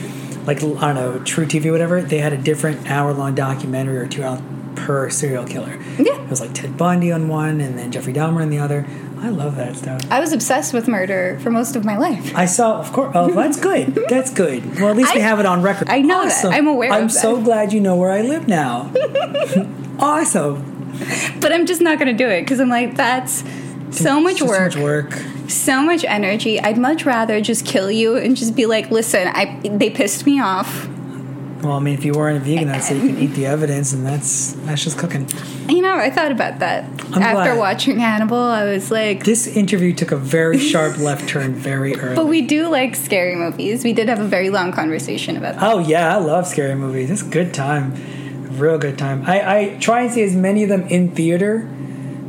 [0.46, 2.00] like I don't know, truTV, whatever.
[2.00, 4.40] They had a different hour long documentary or two hour
[4.76, 5.78] per serial killer.
[5.98, 6.22] Yeah.
[6.22, 8.86] it was like Ted Bundy on one, and then Jeffrey Dahmer on the other.
[9.22, 10.00] I love that stuff.
[10.10, 12.34] I was obsessed with murder for most of my life.
[12.34, 13.12] I saw, of course.
[13.14, 13.94] Oh, that's good.
[14.08, 14.78] That's good.
[14.80, 15.88] Well, at least we have it on record.
[15.90, 16.44] I know that.
[16.46, 17.20] I'm aware I'm of that.
[17.20, 18.90] so glad you know where I live now.
[19.98, 20.66] awesome.
[21.40, 23.44] But I'm just not going to do it because I'm like, that's
[23.90, 25.12] so much work, So much work.
[25.48, 26.60] so much energy.
[26.60, 30.40] I'd much rather just kill you and just be like, listen, I they pissed me
[30.40, 30.88] off.
[31.62, 33.92] Well, I mean, if you weren't a vegan, I'd say you can eat the evidence,
[33.92, 35.28] and that's that's just cooking.
[35.68, 37.58] You know, I thought about that I'm after glad.
[37.58, 38.38] watching Hannibal.
[38.38, 42.16] I was like, This interview took a very sharp left turn very early.
[42.16, 43.84] but we do like scary movies.
[43.84, 45.62] We did have a very long conversation about that.
[45.62, 47.10] Oh yeah, I love scary movies.
[47.10, 47.94] It's a good time,
[48.58, 49.24] real good time.
[49.26, 51.68] I, I try and see as many of them in theater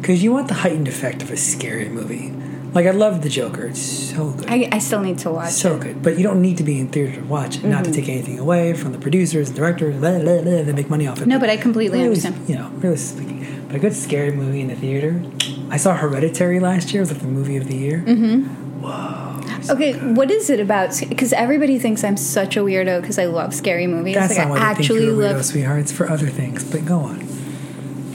[0.02, 2.34] because you want the heightened effect of a scary movie.
[2.74, 5.50] Like I love The Joker; it's so good, I, I still need to watch.
[5.50, 5.54] It.
[5.54, 6.02] So good.
[6.02, 7.66] But you don't need to be in theater to watch it.
[7.66, 10.90] Not to take anything away from the producers, and directors, blah, blah, blah, they make
[10.90, 11.28] money off it.
[11.28, 12.48] No, but I completely really, understand.
[12.48, 15.22] You know, really speaking, but a good scary movie in the theater.
[15.70, 17.02] I saw Hereditary last year.
[17.02, 18.04] It was like the movie of the year.
[18.06, 19.70] Mm-hmm.
[19.70, 21.00] Okay, what is it about?
[21.08, 24.16] Because everybody thinks I'm such a weirdo because I love scary movies.
[24.16, 25.80] That's like not I why they think actually you're a weirdo, love sweetheart.
[25.82, 26.64] It's for other things.
[26.64, 27.22] But go on.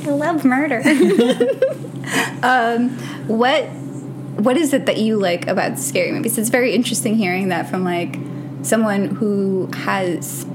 [0.04, 0.82] I love murder.
[2.42, 2.90] um,
[3.28, 3.68] what
[4.36, 6.38] what is it that you like about scary movies?
[6.38, 8.16] It's very interesting hearing that from like
[8.62, 10.46] someone who has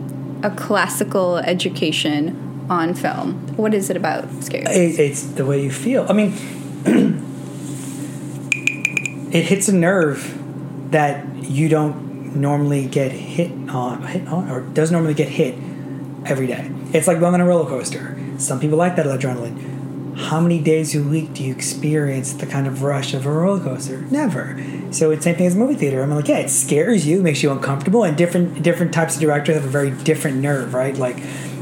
[0.43, 3.55] a classical education on film.
[3.57, 4.99] What is it about scary movies?
[4.99, 6.05] It, it's the way you feel.
[6.09, 6.33] I mean,
[9.31, 10.37] it hits a nerve
[10.91, 15.55] that you don't normally get hit on, hit on, or doesn't normally get hit
[16.25, 16.71] every day.
[16.93, 18.17] It's like going on a roller coaster.
[18.37, 19.70] Some people like that adrenaline.
[20.21, 23.63] How many days a week do you experience the kind of rush of a roller
[23.63, 24.01] coaster?
[24.09, 24.55] Never.
[24.91, 26.01] So it's the same thing as movie theater.
[26.01, 29.55] I'm like, yeah, it scares you, makes you uncomfortable, and different different types of directors
[29.55, 30.95] have a very different nerve, right?
[30.95, 31.17] Like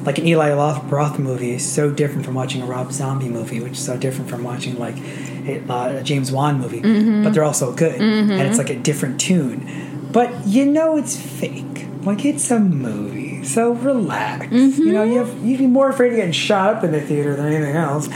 [0.06, 3.74] like an Eli Roth, movie is so different from watching a Rob Zombie movie, which
[3.74, 4.98] is so different from watching like
[5.46, 6.82] a, uh, a James Wan movie.
[7.24, 10.10] But they're also good, and it's like a different tune.
[10.12, 11.86] But you know it's fake.
[12.04, 14.52] Like it's a movie, so relax.
[14.52, 17.36] You know, you have, you'd be more afraid of getting shot up in the theater
[17.36, 18.08] than anything else.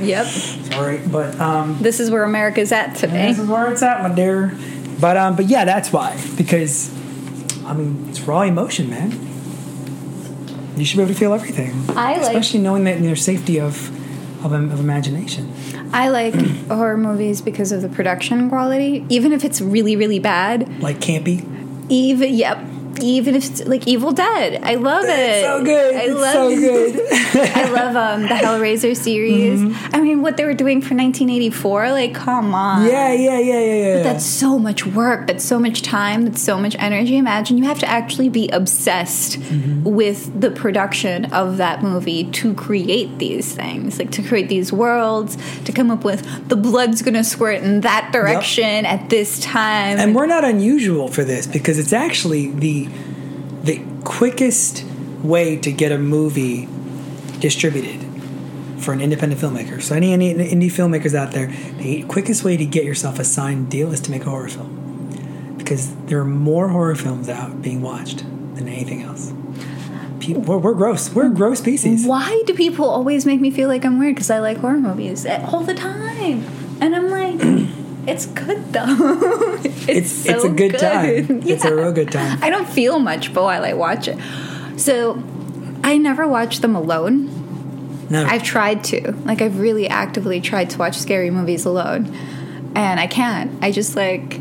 [0.00, 0.26] Yep.
[0.26, 3.28] Sorry, but um, This is where America's at today.
[3.28, 4.56] this is where it's at, my dear.
[5.00, 6.90] But um, but yeah, that's why because
[7.66, 9.10] I mean it's raw emotion, man.
[10.76, 13.60] You should be able to feel everything, I like- especially knowing that in your safety
[13.60, 13.90] of
[14.44, 15.52] of, of imagination.
[15.92, 16.34] I like
[16.68, 20.80] horror movies because of the production quality, even if it's really, really bad.
[20.82, 21.44] Like campy.
[21.88, 22.58] Even yep,
[23.02, 25.10] even if it's like Evil Dead, I love it.
[25.10, 25.94] It's so good.
[25.94, 27.56] I it's love so good.
[27.56, 29.60] I love um, the Hellraiser series.
[29.60, 29.94] Mm-hmm.
[29.94, 32.86] I mean, what they were doing for 1984, like, come on.
[32.86, 34.02] yeah, yeah, yeah, yeah, yeah.
[34.02, 35.26] That's so much work.
[35.26, 36.24] That's so much time.
[36.24, 37.16] That's so much energy.
[37.16, 39.84] Imagine you have to actually be obsessed Mm-hmm.
[39.84, 45.36] with the production of that movie to create these things, like to create these worlds,
[45.64, 49.98] to come up with the blood's gonna squirt in that direction at this time.
[49.98, 52.85] and we're not unusual for this because it's actually the
[53.66, 54.84] the quickest
[55.22, 56.68] way to get a movie
[57.40, 58.00] distributed
[58.78, 59.82] for an independent filmmaker.
[59.82, 61.48] So any, any indie filmmakers out there,
[61.78, 65.54] the quickest way to get yourself a signed deal is to make a horror film
[65.58, 68.18] because there are more horror films out being watched
[68.54, 69.32] than anything else.
[70.20, 71.12] People, we're, we're gross.
[71.12, 72.06] We're gross species.
[72.06, 74.14] Why do people always make me feel like I'm weird?
[74.14, 76.44] Because I like horror movies eh, all the time,
[76.80, 77.40] and I'm like,
[78.06, 79.58] It's good though.
[79.64, 81.42] it's It's so it's a good, time.
[81.46, 82.42] It's a real good time.
[82.42, 84.18] I don't feel much, but while I watch it,
[84.76, 85.22] so
[85.82, 87.30] I never watch them alone.
[88.08, 89.12] No, I've tried to.
[89.24, 92.14] Like I've really actively tried to watch scary movies alone.
[92.74, 93.62] And I can't.
[93.64, 94.40] I just like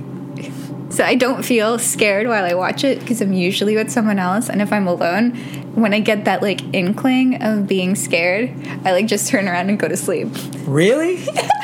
[0.90, 4.50] so I don't feel scared while I watch it because I'm usually with someone else
[4.50, 5.32] and if I'm alone,
[5.76, 8.52] when I get that like inkling of being scared,
[8.86, 10.30] I like just turn around and go to sleep.
[10.66, 11.26] really.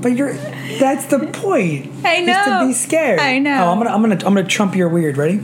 [0.00, 0.32] but you're.
[0.78, 1.90] That's the point.
[2.04, 3.20] I Just to be scared.
[3.20, 3.64] I know.
[3.64, 5.16] Oh, I'm gonna I'm gonna I'm gonna trump your weird.
[5.16, 5.40] Ready?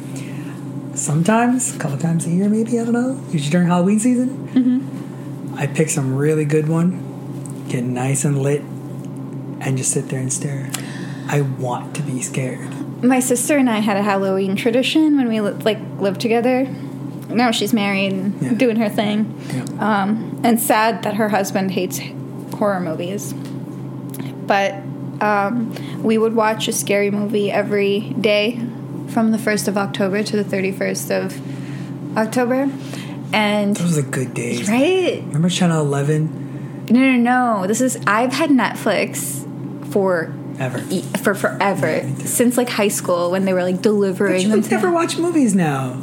[0.94, 3.20] Sometimes, a couple times a year, maybe I don't know.
[3.30, 5.54] Usually during Halloween season, mm-hmm.
[5.58, 10.32] I pick some really good one, get nice and lit, and just sit there and
[10.32, 10.70] stare.
[11.26, 12.70] I want to be scared.
[13.02, 16.64] My sister and I had a Halloween tradition when we li- like lived together.
[17.28, 18.52] Now she's married and Yeah.
[18.54, 19.34] doing her thing.
[19.52, 19.62] Yeah.
[20.02, 21.98] Um, and sad that her husband hates
[22.54, 23.34] horror movies.
[24.46, 24.74] But
[25.20, 28.60] um, we would watch a scary movie every day
[29.08, 32.70] from the 1st of October to the 31st of October.
[33.32, 34.68] And, Those are good days.
[34.68, 35.22] right?
[35.26, 36.86] Remember Channel Eleven?
[36.90, 37.66] No, no, no.
[37.66, 39.42] This is, I've had Netflix
[39.92, 40.32] for.
[40.58, 40.84] Ever.
[40.88, 42.26] e- For forever, too.
[42.26, 44.60] since like high school when they were like But delivering you them.
[44.60, 46.00] would never watch movies now.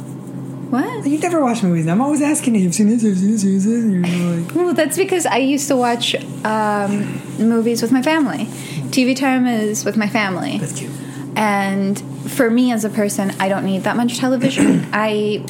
[0.72, 1.06] What?
[1.06, 1.86] You never watch movies.
[1.86, 3.02] I'm always asking you, "You've seen this?
[3.02, 3.44] You've seen this?
[3.44, 6.14] You've seen this?" And you're like, Well, that's because I used to watch
[6.46, 8.46] um, movies with my family.
[8.90, 10.56] TV time is with my family.
[10.56, 10.90] "That's cute."
[11.36, 14.86] And for me as a person, I don't need that much television.
[14.94, 15.44] I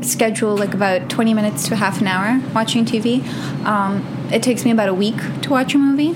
[0.00, 3.24] schedule like about 20 minutes to half an hour watching TV.
[3.64, 6.14] Um, it takes me about a week to watch a movie,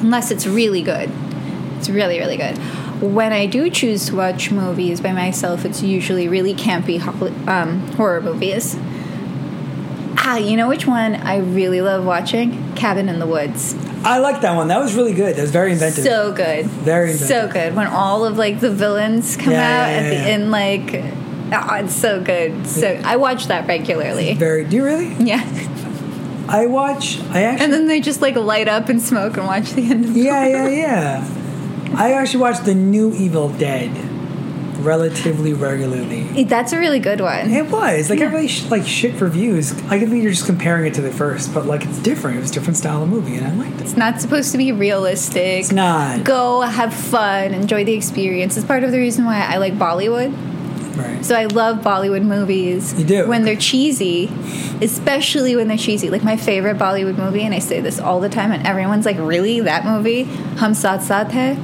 [0.00, 1.10] unless it's really good.
[1.78, 2.56] It's really, really good.
[3.04, 7.00] When I do choose to watch movies by myself, it's usually really campy
[7.48, 8.76] um, horror movies.
[10.16, 12.72] Ah, you know which one I really love watching?
[12.74, 13.74] Cabin in the Woods.
[14.04, 14.68] I like that one.
[14.68, 15.36] That was really good.
[15.36, 16.04] That was very inventive.
[16.04, 16.66] So good.
[16.66, 17.28] Very inventive.
[17.28, 17.74] So good.
[17.76, 20.34] When all of like the villains come Yeah, out yeah, at the yeah.
[20.34, 20.94] end, like,
[21.52, 22.66] oh, it's so good.
[22.66, 24.34] So I watch that regularly.
[24.34, 24.64] very.
[24.64, 25.14] Do you really?
[25.18, 25.42] Yeah.
[26.48, 27.18] I watch.
[27.30, 27.64] I actually.
[27.64, 30.20] And then they just like light up and smoke and watch the end of the
[30.20, 31.40] yeah, yeah, yeah.
[31.96, 33.90] I actually watched the new Evil Dead
[34.84, 36.44] relatively regularly.
[36.44, 37.50] That's a really good one.
[37.50, 38.26] It was like Yeah.
[38.26, 39.72] everybody sh- like shit reviews.
[39.88, 42.36] I could be you're just comparing it to the first, but like it's different.
[42.38, 43.84] It was a different style of movie, and I liked it.
[43.84, 45.60] It's not supposed to be realistic.
[45.60, 48.56] It's not Go have fun, enjoy the experience.
[48.56, 50.34] It's part of the reason why I like Bollywood.
[50.96, 51.24] Right.
[51.24, 52.98] So I love Bollywood movies.
[52.98, 53.28] You do?
[53.28, 54.30] When they're cheesy,
[54.82, 56.10] especially when they're cheesy.
[56.10, 59.18] Like my favorite Bollywood movie, and I say this all the time, and everyone's like,
[59.18, 59.60] really?
[59.60, 60.24] That movie?
[60.24, 61.54] Hum Saath Saath Hai?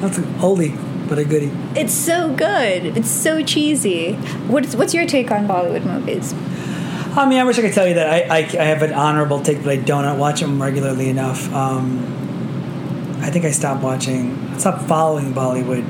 [0.00, 1.52] That's an oldie, but a goodie.
[1.78, 2.96] It's so good.
[2.96, 4.14] It's so cheesy.
[4.48, 6.34] What's, what's your take on Bollywood movies?
[7.16, 9.42] I mean, I wish I could tell you that I, I, I have an honorable
[9.42, 11.52] take, but I don't watch them regularly enough.
[11.52, 11.98] Um,
[13.20, 15.84] I think I stopped watching, I stopped following Bollywood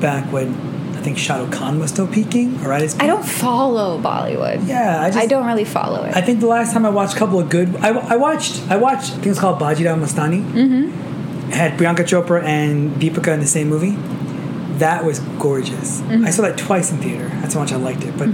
[0.00, 0.67] back when
[1.08, 3.02] think Shah Rukh Khan was still peaking, or at his peak.
[3.04, 4.66] I don't follow Bollywood.
[4.68, 5.18] Yeah, I just.
[5.18, 6.14] I don't really follow it.
[6.16, 8.76] I think the last time I watched a couple of good, I, I watched, I
[8.76, 10.42] watched, I think it's called Bajirao Mastani.
[10.42, 11.48] Mm-hmm.
[11.50, 13.96] It had Priyanka Chopra and Deepika in the same movie.
[14.78, 16.00] That was gorgeous.
[16.02, 16.24] Mm-hmm.
[16.26, 17.28] I saw that twice in theater.
[17.40, 18.16] That's how much I liked it.
[18.18, 18.28] But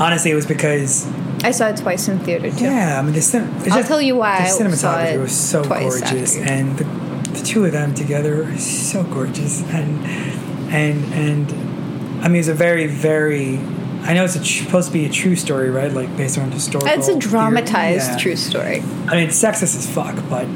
[0.00, 1.06] honestly, it was because
[1.44, 2.64] I saw it twice in theater too.
[2.64, 5.18] yeah, I mean the cin- it's I'll just- tell you why The saw cinematography it
[5.18, 6.84] was so gorgeous, and the,
[7.36, 10.06] the two of them together so gorgeous, and
[10.72, 11.71] and and
[12.22, 13.58] I mean it's a very very.
[14.04, 15.92] I know it's a tr- supposed to be a true story, right?
[15.92, 16.88] Like based on historical.
[16.98, 18.16] It's a dramatized Yeah.
[18.16, 18.80] true story.
[19.08, 20.46] I mean, it's sexist as fuck, but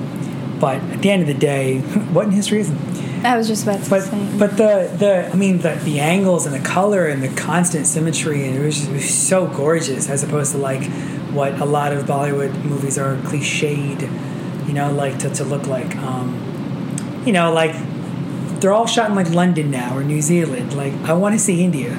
[0.59, 1.79] but at the end of the day,
[2.13, 2.79] what in history isn't?
[3.25, 4.29] I was just about to But say.
[4.39, 8.47] but the the I mean the the angles and the color and the constant symmetry
[8.47, 10.85] and it was just it was so gorgeous as opposed to like
[11.33, 14.03] what a lot of Bollywood movies are cliched,
[14.69, 15.95] you know, like to, to look like.
[15.97, 17.75] Um, you know, like
[18.67, 20.75] they're all shot in like London now or New Zealand.
[20.77, 21.93] Like I want to see India.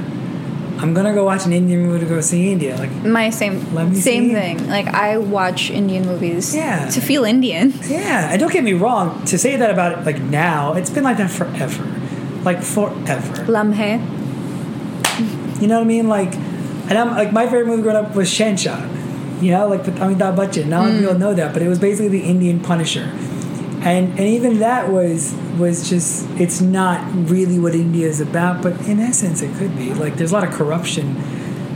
[0.79, 2.75] I'm gonna go watch an Indian movie to go see India.
[2.75, 3.61] Like My same
[3.95, 4.67] same thing.
[4.67, 6.89] Like I watch Indian movies Yeah.
[6.89, 7.71] to feel Indian.
[7.87, 9.23] Yeah, and don't get me wrong.
[9.27, 11.83] To say that about it, like now, it's been like that forever,
[12.43, 13.45] like forever.
[13.45, 14.01] Lamhe.
[15.61, 16.07] You know what I mean?
[16.09, 19.41] Like, and I'm like my favorite movie growing up was Shahenshah.
[19.41, 20.67] You know, like with Amitabh Bachchan.
[20.69, 23.05] Lot of people know that, but it was basically the Indian Punisher,
[23.87, 28.73] and and even that was was just it's not really what India is about, but
[28.87, 29.93] in essence, it could be.
[29.93, 31.15] Like, there's a lot of corruption,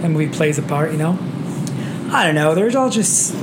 [0.03, 0.91] and movie plays a part.
[0.91, 1.17] You know,
[2.11, 2.53] I don't know.
[2.53, 3.33] There's all just.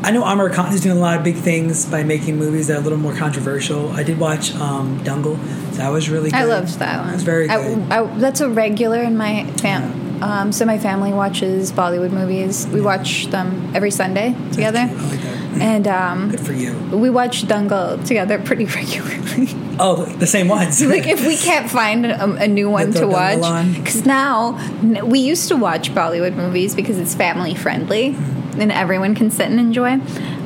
[0.00, 2.76] I know Aamir Khan is doing a lot of big things by making movies that
[2.76, 3.90] are a little more controversial.
[3.90, 5.36] I did watch um, Dangal.
[5.76, 6.40] That was really good.
[6.40, 7.10] I loved that one.
[7.10, 7.92] It was very good.
[7.92, 10.22] I- that's a regular in my fam.
[10.22, 12.66] Um, so my family watches Bollywood movies.
[12.68, 14.78] We watch them every Sunday together.
[14.78, 15.27] I like.
[15.54, 16.76] And um, Good for you.
[16.92, 19.48] we watch Dangal together pretty regularly.
[19.80, 20.82] Oh, the, same ones.
[20.84, 24.58] like if we can't find a, a new one to watch, because now
[25.04, 28.16] we used to watch Bollywood movies because it's family friendly
[28.58, 29.98] and everyone can sit and enjoy.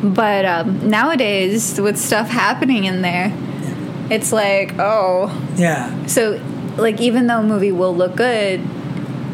[0.02, 3.32] But um, nowadays, with stuff happening in there,
[4.10, 6.06] it's like oh, yeah.
[6.06, 6.40] so
[6.76, 8.60] like even though a movie will look good.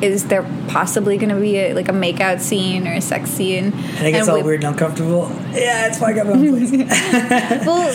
[0.03, 3.72] Is there possibly going to be a, like a makeout scene or a sex scene?
[3.72, 5.28] And it gets all we- weird and uncomfortable.
[5.53, 6.70] Yeah, that's why I got my own place.
[7.66, 7.88] well,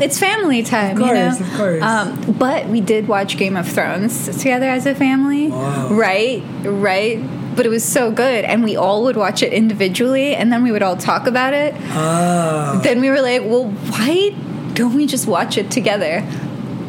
[0.00, 1.50] it's family time, Of course, you know.
[1.52, 1.82] of course.
[1.82, 5.88] Um, but we did watch Game of Thrones together as a family, Wow.
[5.90, 6.42] right?
[6.62, 7.18] Right.
[7.56, 10.70] But it was so good, and we all would watch it individually, and then we
[10.72, 11.74] would all talk about it.
[11.90, 12.80] Oh.
[12.82, 14.30] Then we were like, "Well, why
[14.72, 16.24] don't we just watch it together?"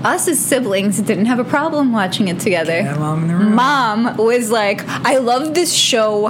[0.04, 2.80] Us as siblings didn't have a problem watching it together.
[2.80, 3.56] Yeah, mom in the room.
[3.56, 6.30] Mom was like, "I love this show."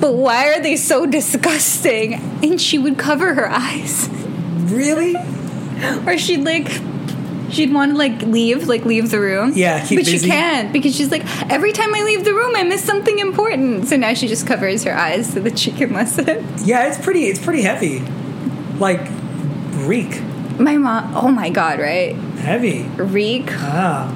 [0.00, 2.14] But why are they so disgusting?
[2.42, 4.08] And she would cover her eyes
[4.64, 5.14] Really?
[6.06, 6.68] or she'd like
[7.50, 10.96] she'd want to like leave like leave the room Yeah, keep but she can't because
[10.96, 14.28] she's like every time i leave the room i miss something important so now she
[14.28, 17.24] just covers her eyes so that she can listen Yeah, it's pretty.
[17.24, 18.00] It's pretty heavy.
[18.78, 19.06] Like
[19.86, 20.22] reek.
[20.60, 22.82] My mom oh my god right Heavy.
[22.96, 24.06] reek Ah.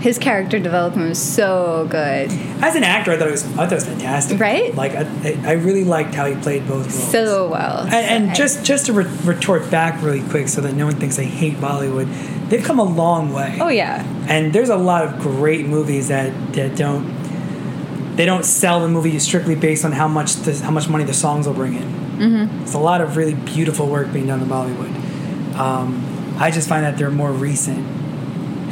[0.00, 2.30] his character development was so good
[2.62, 3.44] As an actor, I thought it was.
[3.44, 4.38] I thought it was fantastic.
[4.40, 4.72] Right?
[4.74, 5.04] Like I,
[5.44, 7.10] I really liked how he played both roles.
[7.10, 10.74] so well And, and So- just just to re- retort back really quick, so that
[10.74, 12.08] no one thinks I hate Bollywood,
[12.48, 13.58] they've come a long way.
[13.60, 17.04] oh yeah And there's a lot of great movies that that don't
[18.16, 21.14] they don't sell the movie strictly based on how much the, how much money the
[21.14, 21.88] songs will bring in.
[22.18, 22.62] Mm-hmm.
[22.62, 24.92] It's a lot of really beautiful work being done in Bollywood.
[25.54, 27.86] Um, I just find that they're more recent,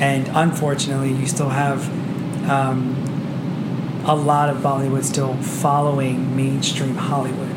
[0.01, 1.89] and unfortunately, you still have
[2.51, 2.97] um,
[4.07, 7.55] a lot of Bollywood still following mainstream Hollywood.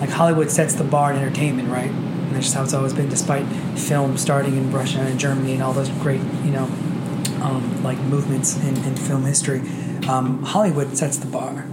[0.00, 1.90] Like Hollywood sets the bar in entertainment, right?
[1.90, 3.46] And that's just how it's always been, despite
[3.78, 6.64] film starting in Russia and Germany and all those great, you know,
[7.42, 9.60] um, like movements in, in film history.
[10.08, 11.66] Um, Hollywood sets the bar,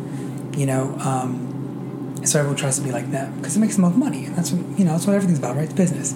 [0.57, 0.95] you know.
[0.99, 4.35] Um, so everyone tries to be like them because it makes them most money, and
[4.35, 4.91] that's what you know.
[4.91, 5.65] That's what everything's about, right?
[5.65, 6.13] It's business.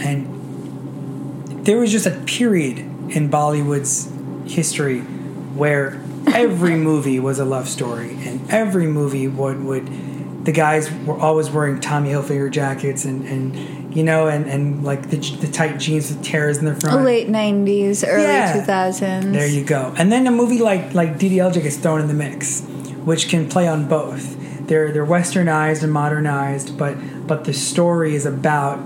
[0.00, 4.10] And there was just a period in Bollywood's
[4.52, 10.90] history where every movie was a love story, and every movie would would the guys
[11.04, 15.48] were always wearing Tommy Hilfiger jackets and and you know and and like the, the
[15.48, 17.00] tight jeans with tears in the front.
[17.00, 18.64] Oh, late 90s early Yeah.
[18.64, 19.92] 2000s There you go.
[19.98, 22.62] And then a movie like like DDLJ gets thrown in the mix,
[23.04, 24.36] which can play on both.
[24.66, 26.96] They're they're westernized and modernized, but
[27.26, 28.78] but the story is about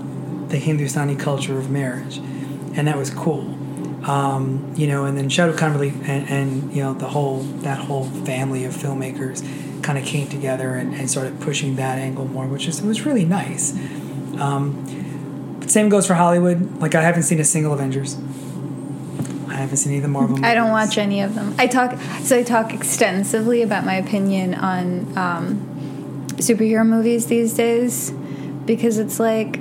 [0.49, 3.53] the Hindustani culture of marriage, and that was cool.
[4.09, 7.39] Um, you know, and then Shah Rukh Khan really and, and you know the whole
[7.63, 9.43] that whole family of filmmakers
[9.81, 13.05] kind of came together and, and started pushing that angle more, which is it was
[13.05, 13.73] really nice.
[14.39, 16.79] Um, same goes for Hollywood.
[16.79, 18.17] Like I haven't seen a single Avengers.
[19.47, 20.43] I haven't seen any of the Marvel.
[20.43, 21.55] I don't watch any of them.
[21.57, 28.11] I talk so I talk extensively about my opinion on um, superhero movies these days
[28.65, 29.59] because it's like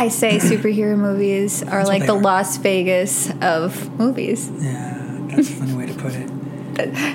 [0.00, 2.20] I say superhero movies are what like the are.
[2.20, 4.50] Las Vegas of movies.
[4.58, 6.30] Yeah, that's a funny way to put it.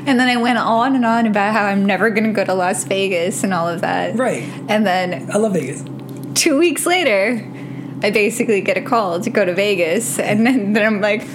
[0.07, 2.53] And then I went on and on about how I'm never going to go to
[2.53, 4.15] Las Vegas and all of that.
[4.15, 4.43] Right.
[4.69, 5.83] And then I love Vegas.
[6.35, 7.41] two weeks later,
[8.03, 10.19] I basically get a call to go to Vegas.
[10.19, 11.27] And then, then I'm like,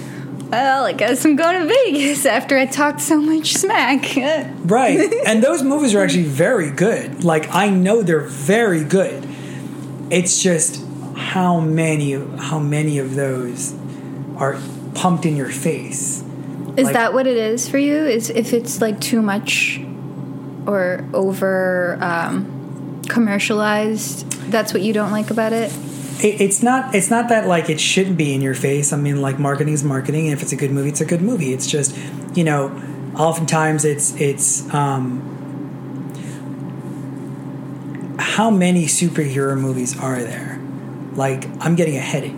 [0.49, 4.15] well, I guess I'm going to Vegas after I talked so much smack.
[4.65, 5.11] Right.
[5.25, 7.25] and those movies are actually very good.
[7.25, 9.27] Like I know they're very good.
[10.09, 10.81] It's just
[11.21, 13.73] how many how many of those
[14.37, 14.57] are
[14.95, 16.23] pumped in your face.
[16.75, 18.05] Is Like- that what it is for you?
[18.05, 19.79] Is if it's like too much
[20.65, 24.29] or over um, commercialized?
[24.51, 25.71] That's what you don't like about it?
[26.23, 28.91] It, it's not it's not that like it shouldn't be in your face.
[28.91, 31.21] I mean like marketing is marketing and if it's a good movie, it's a good
[31.21, 31.53] movie.
[31.53, 31.95] It's just,
[32.35, 32.71] you know,
[33.15, 35.27] oftentimes it's it's um
[38.17, 40.50] how many superhero movies are there?
[41.13, 42.35] Like I'm getting a headache.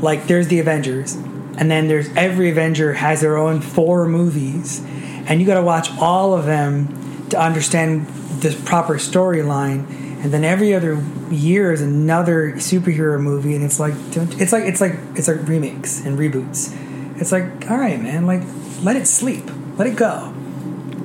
[0.00, 4.80] Like there's the Avengers, and then there's every Avenger has their own four movies,
[5.26, 8.06] and you got to watch all of them to understand
[8.40, 9.88] the proper storyline.
[10.22, 14.80] And then every other year is another superhero movie, and it's like it's like it's
[14.80, 16.74] like it's like remakes and reboots.
[17.20, 18.42] It's like all right, man, like
[18.82, 19.44] let it sleep,
[19.76, 20.34] let it go.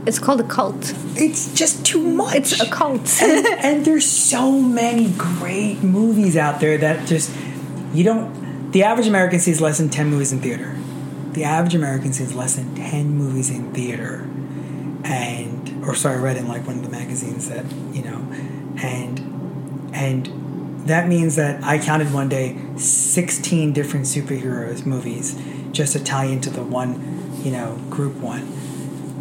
[0.06, 0.94] It's called a cult.
[1.16, 2.36] It's just too much.
[2.36, 3.10] It's a cult.
[3.22, 7.36] and, and there's so many great movies out there that just
[7.94, 10.76] you don't the average american sees less than 10 movies in theater
[11.34, 14.28] the average american sees less than 10 movies in theater
[15.04, 18.18] and or sorry i read in like one of the magazines that you know
[18.82, 19.20] and
[19.94, 20.28] and
[20.88, 25.40] that means that I counted one day 16 different superheroes movies
[25.72, 28.42] just to tie into the one, you know, group one.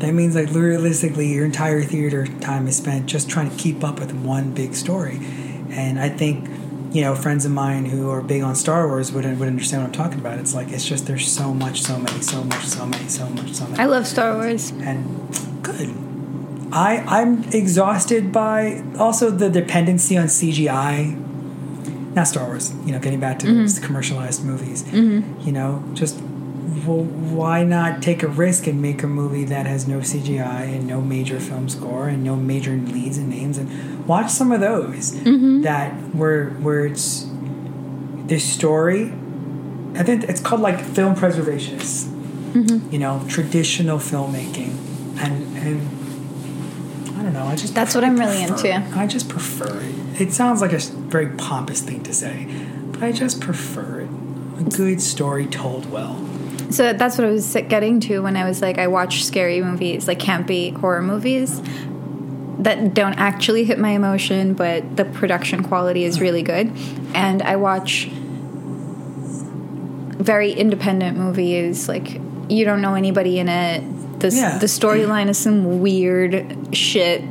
[0.03, 4.01] That means like realistically your entire theater time is spent just trying to keep up
[4.01, 5.21] with one big story.
[5.71, 6.49] And I think,
[6.93, 9.87] you know, friends of mine who are big on Star Wars would, would understand what
[9.87, 10.41] I'm talking about.
[10.41, 13.55] It's like it's just there's so much, so many, so much, so many, so much,
[13.55, 13.79] so many.
[13.79, 14.73] I love Star Wars.
[14.73, 15.95] and good.
[16.73, 21.17] I I'm exhausted by also the dependency on CGI.
[22.17, 23.61] Not Star Wars, you know, getting back to mm-hmm.
[23.61, 24.83] those commercialized movies.
[24.83, 25.47] Mm-hmm.
[25.47, 26.21] You know, just
[26.87, 30.87] well, why not take a risk and make a movie that has no CGI and
[30.87, 35.13] no major film score and no major leads and names and watch some of those
[35.13, 35.63] mm-hmm.
[35.63, 37.27] that where where it's
[38.27, 39.13] this story.
[39.95, 42.09] I think it's called like film preservationists.
[42.53, 42.93] Mm-hmm.
[42.93, 44.77] You know, traditional filmmaking
[45.19, 47.45] and and I don't know.
[47.45, 48.69] I just That's what I'm really into.
[48.69, 48.97] it.
[48.97, 50.21] I just prefer it.
[50.21, 52.47] It sounds like a very pompous thing to say,
[52.91, 54.09] but I just prefer it.
[54.61, 56.32] A good story told well.
[56.73, 60.09] So that's what I was getting to when I was like, I watch scary movies,
[60.09, 61.61] like campy horror movies
[62.59, 66.71] that don't actually hit my emotion, but the production quality is really good.
[67.15, 68.09] And I watch
[70.23, 74.21] very independent movies, like you don't know anybody in it.
[74.21, 74.59] The, Yeah.
[74.59, 77.23] the storyline is some weird shit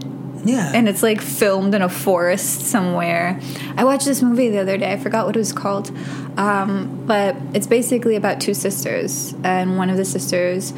[0.44, 0.72] Yeah.
[0.74, 3.40] and it's like filmed in a forest somewhere.
[3.78, 4.92] I watched this movie the other day.
[4.92, 5.92] I forgot what it was called,
[6.38, 10.74] um, but it's basically about two sisters, and one of the sisters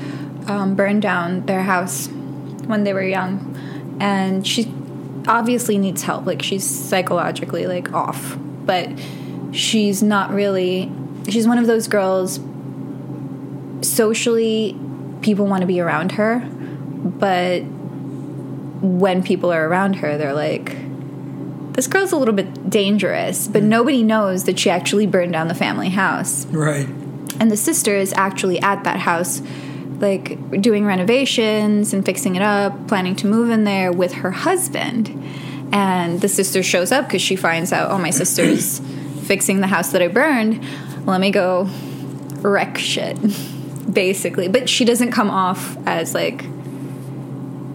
[0.48, 2.08] um, burned down their house
[2.66, 3.56] when they were young,
[4.00, 4.72] and she
[5.28, 6.26] obviously needs help.
[6.26, 8.90] Like she's psychologically like off, but
[9.52, 10.92] she's not really.
[11.30, 12.40] She's one of those girls.
[13.82, 14.78] Socially,
[15.22, 17.64] people want to be around her, but
[18.82, 20.76] when people are around her, they're like,
[21.74, 23.68] this girl's a little bit dangerous, but mm.
[23.68, 26.46] nobody knows that she actually burned down the family house.
[26.48, 26.88] right.
[27.40, 29.42] And the sister is actually at that house,
[30.00, 35.10] like doing renovations and fixing it up, planning to move in there with her husband.
[35.72, 38.80] And the sister shows up because she finds out, oh, my sister's
[39.24, 40.64] fixing the house that I burned.
[41.08, 41.68] Let me go
[42.42, 43.18] wreck shit,
[43.92, 44.48] basically.
[44.48, 46.44] But she doesn't come off as like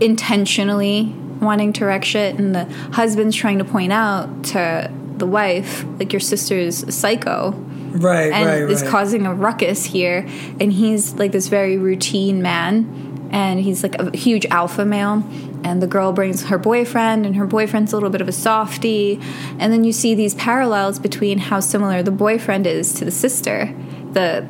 [0.01, 5.85] intentionally wanting to wreck shit and the husband's trying to point out to the wife
[5.99, 7.53] like your sister's a psycho
[7.91, 8.31] Right.
[8.33, 8.71] and right.
[8.71, 8.91] is right.
[8.91, 10.27] causing a ruckus here
[10.61, 15.25] and he's like this very routine man and he's like a huge alpha male
[15.65, 19.19] and the girl brings her boyfriend and her boyfriend's a little bit of a softie
[19.59, 23.75] and then you see these parallels between how similar the boyfriend is to the sister
[24.13, 24.47] the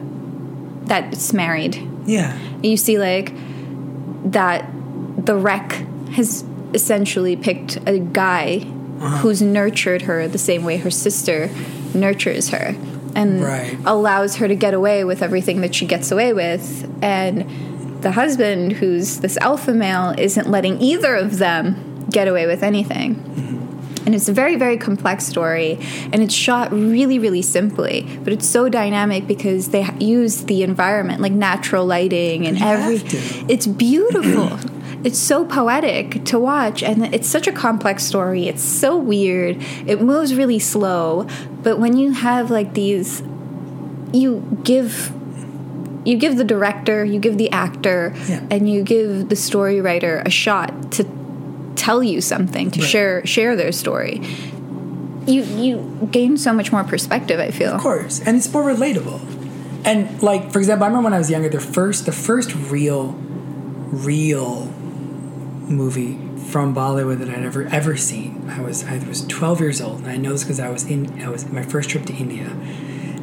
[0.84, 1.76] that's married
[2.06, 2.36] Yeah.
[2.62, 3.32] you see like
[4.32, 4.68] that
[5.24, 5.72] the wreck
[6.12, 6.42] has
[6.74, 8.58] essentially picked a guy
[9.20, 11.50] who's nurtured her the same way her sister
[11.94, 12.74] nurtures her
[13.14, 13.76] and Right.
[13.86, 16.88] allows her to get away with everything that she gets away with.
[17.02, 17.44] And
[18.02, 23.24] the husband who's this alpha male isn't letting either of them get away with anything.
[24.06, 25.78] And it's a very very complex story
[26.12, 31.20] and it's shot really really simply but it's so dynamic because they use the environment
[31.20, 32.96] like natural lighting and You every
[33.52, 34.58] it's beautiful
[35.04, 40.00] it's so poetic to watch and it's such a complex story it's so weird it
[40.00, 41.26] moves really slow
[41.62, 43.22] but when you have like these
[44.12, 45.12] you give
[46.04, 48.40] you give the director you give the actor Yeah.
[48.50, 51.04] and you give the story writer a shot to
[51.76, 52.88] tell you something to Right.
[52.90, 54.20] share share their story
[55.26, 59.20] you you gain so much more perspective i feel Of course, and it's more relatable.
[59.84, 63.12] And like for example, I remember when I was younger, the first the first real,
[63.92, 64.66] real
[65.68, 66.18] movie
[66.50, 68.48] from Bollywood that I'd ever ever seen.
[68.48, 71.20] I was I was 12 years old, and I know this because I was in
[71.22, 72.56] I was my first trip to India.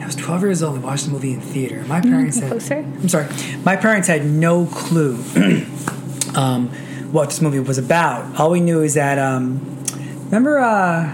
[0.01, 0.77] I was 12 years old.
[0.77, 1.83] I watched the movie in theater.
[1.87, 2.77] My parents had closer?
[2.77, 3.27] I'm sorry.
[3.63, 5.15] My parents had no clue
[6.35, 6.69] um,
[7.11, 8.39] what this movie was about.
[8.39, 9.83] All we knew is that um,
[10.25, 11.09] remember uh,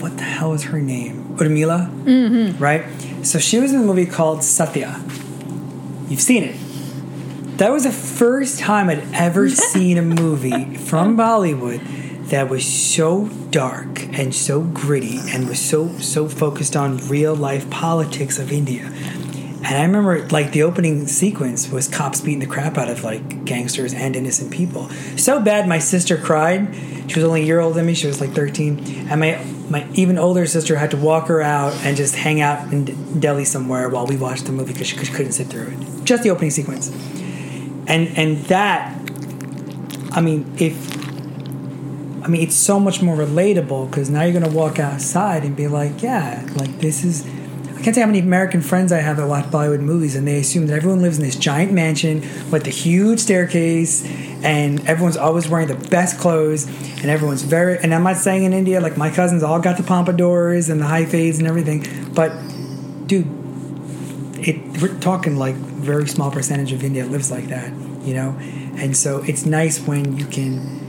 [0.00, 1.36] what the hell was her name?
[1.36, 2.62] Urmila, mm-hmm.
[2.62, 2.84] right?
[3.26, 4.98] So she was in a movie called Satya.
[6.08, 6.56] You've seen it.
[7.56, 13.28] That was the first time I'd ever seen a movie from Bollywood that was so
[13.50, 18.84] dark and so gritty and was so so focused on real life politics of India.
[18.84, 23.46] And I remember like the opening sequence was cops beating the crap out of like
[23.46, 24.90] gangsters and innocent people.
[25.16, 26.74] So bad my sister cried.
[27.08, 27.94] She was only a year older than me.
[27.94, 29.08] She was like 13.
[29.08, 32.70] And my my even older sister had to walk her out and just hang out
[32.70, 36.04] in Delhi somewhere while we watched the movie because she, she couldn't sit through it.
[36.04, 36.90] Just the opening sequence.
[37.86, 38.96] And and that
[40.12, 40.96] I mean if
[42.26, 45.68] I mean, it's so much more relatable because now you're gonna walk outside and be
[45.68, 47.24] like, yeah, like this is.
[47.24, 50.40] I can't say how many American friends I have that watch Bollywood movies, and they
[50.40, 54.04] assume that everyone lives in this giant mansion with the huge staircase,
[54.42, 56.66] and everyone's always wearing the best clothes,
[57.00, 57.78] and everyone's very.
[57.78, 60.86] And I'm not saying in India, like my cousins all got the pompadours and the
[60.86, 62.32] high fades and everything, but
[63.06, 63.28] dude,
[64.36, 65.54] it we're talking like
[65.86, 67.72] very small percentage of India lives like that,
[68.02, 68.36] you know,
[68.76, 70.84] and so it's nice when you can.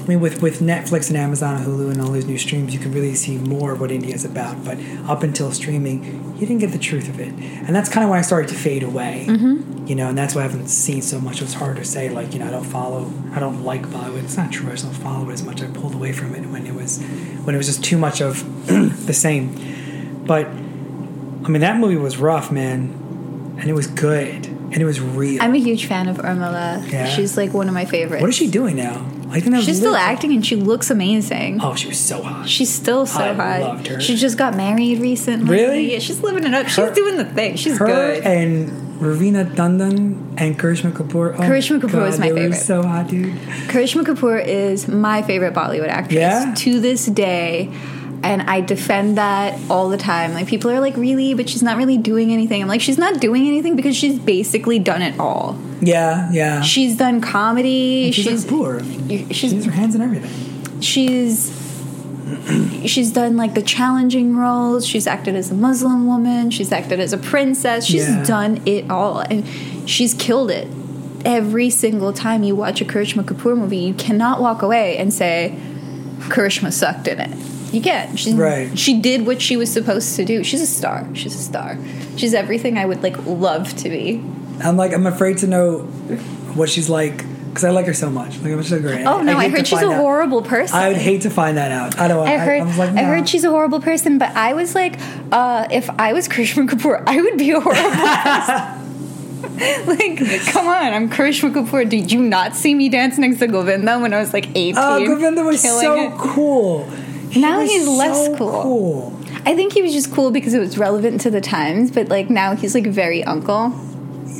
[0.00, 2.80] I mean, with with Netflix and Amazon and Hulu and all these new streams, you
[2.80, 4.64] can really see more of what India is about.
[4.64, 6.02] But up until streaming,
[6.34, 8.54] you didn't get the truth of it, and that's kind of why I started to
[8.54, 9.26] fade away.
[9.28, 9.86] Mm-hmm.
[9.86, 11.42] You know, and that's why I haven't seen so much.
[11.42, 14.24] It's hard to say, like, you know, I don't follow, I don't like Bollywood.
[14.24, 14.68] It's not true.
[14.68, 15.62] I just don't follow it as much.
[15.62, 17.02] I pulled away from it when it was
[17.44, 18.42] when it was just too much of
[19.06, 20.24] the same.
[20.24, 22.94] But I mean, that movie was rough, man,
[23.60, 25.40] and it was good, and it was real.
[25.42, 26.90] I'm a huge fan of Urmila.
[26.90, 27.06] Yeah?
[27.08, 28.20] She's like one of my favorites.
[28.22, 29.06] what is she doing now?
[29.28, 31.60] I think that was She's still acting and she looks amazing.
[31.62, 32.48] Oh, she was so hot.
[32.48, 33.60] She's still so I hot.
[33.60, 34.00] loved her.
[34.00, 35.52] She just got married recently.
[35.56, 35.92] Really?
[35.92, 36.66] Yeah, she's living it up.
[36.66, 37.54] She's doing the thing.
[37.54, 38.24] She's her good.
[38.24, 41.34] and Raveena Tandon and Karishma Kapoor.
[41.36, 42.54] Oh Karishma Kapoor God, is my favorite.
[42.56, 43.32] so hot, dude.
[43.68, 46.52] Karishma Kapoor is my favorite Bollywood actress Yeah?
[46.56, 47.70] to this day.
[48.22, 50.34] And I defend that all the time.
[50.34, 52.60] Like people are like, really, but she's not really doing anything.
[52.60, 55.58] I'm like, she's not doing anything because she's basically done it all.
[55.80, 56.60] Yeah, yeah.
[56.60, 58.12] She's done comedy.
[58.12, 59.32] she's, she's a Kapoor.
[59.32, 60.80] she's- She her hands in everything.
[60.82, 61.58] she's
[62.86, 67.12] she's done like the challenging roles she's acted as a muslim woman she's acted as
[67.12, 68.22] a princess she's Yeah.
[68.24, 69.44] done it all and
[69.90, 70.68] she's killed it
[71.24, 75.58] every single time you watch a karishma kapoor movie you cannot walk away and say
[76.28, 77.36] karishma sucked in it
[77.72, 78.78] you can't she, Right.
[78.78, 81.78] she did what she was supposed to do she's a star she's a star
[82.16, 84.22] she's everything i would like love to be
[84.62, 85.78] I'm like, I'm afraid to know
[86.54, 88.38] what she's like because I like her so much.
[88.40, 89.04] Like, I'm so great.
[89.06, 89.96] oh no i, to heard she's a out.
[89.96, 91.98] horrible person I would hate to find that out.
[91.98, 92.28] I don't.
[92.28, 92.60] I heard.
[92.60, 95.00] I, was like, I heard she's a horrible person, but I was like,
[95.32, 98.86] uh, if I was Karishma Kapoor, I would be a horrible person.
[99.86, 101.88] like, come on, I'm Karishma Kapoor.
[101.88, 104.74] Did you not see me dance next to Govinda when I was like 18?
[104.76, 106.12] Oh, Govinda was so it?
[106.18, 106.88] cool.
[107.36, 108.62] Now he's less cool.
[108.62, 109.20] cool.
[109.46, 112.28] I think he was just cool because it was relevant to the times, but like
[112.28, 113.72] now he's like very uncle.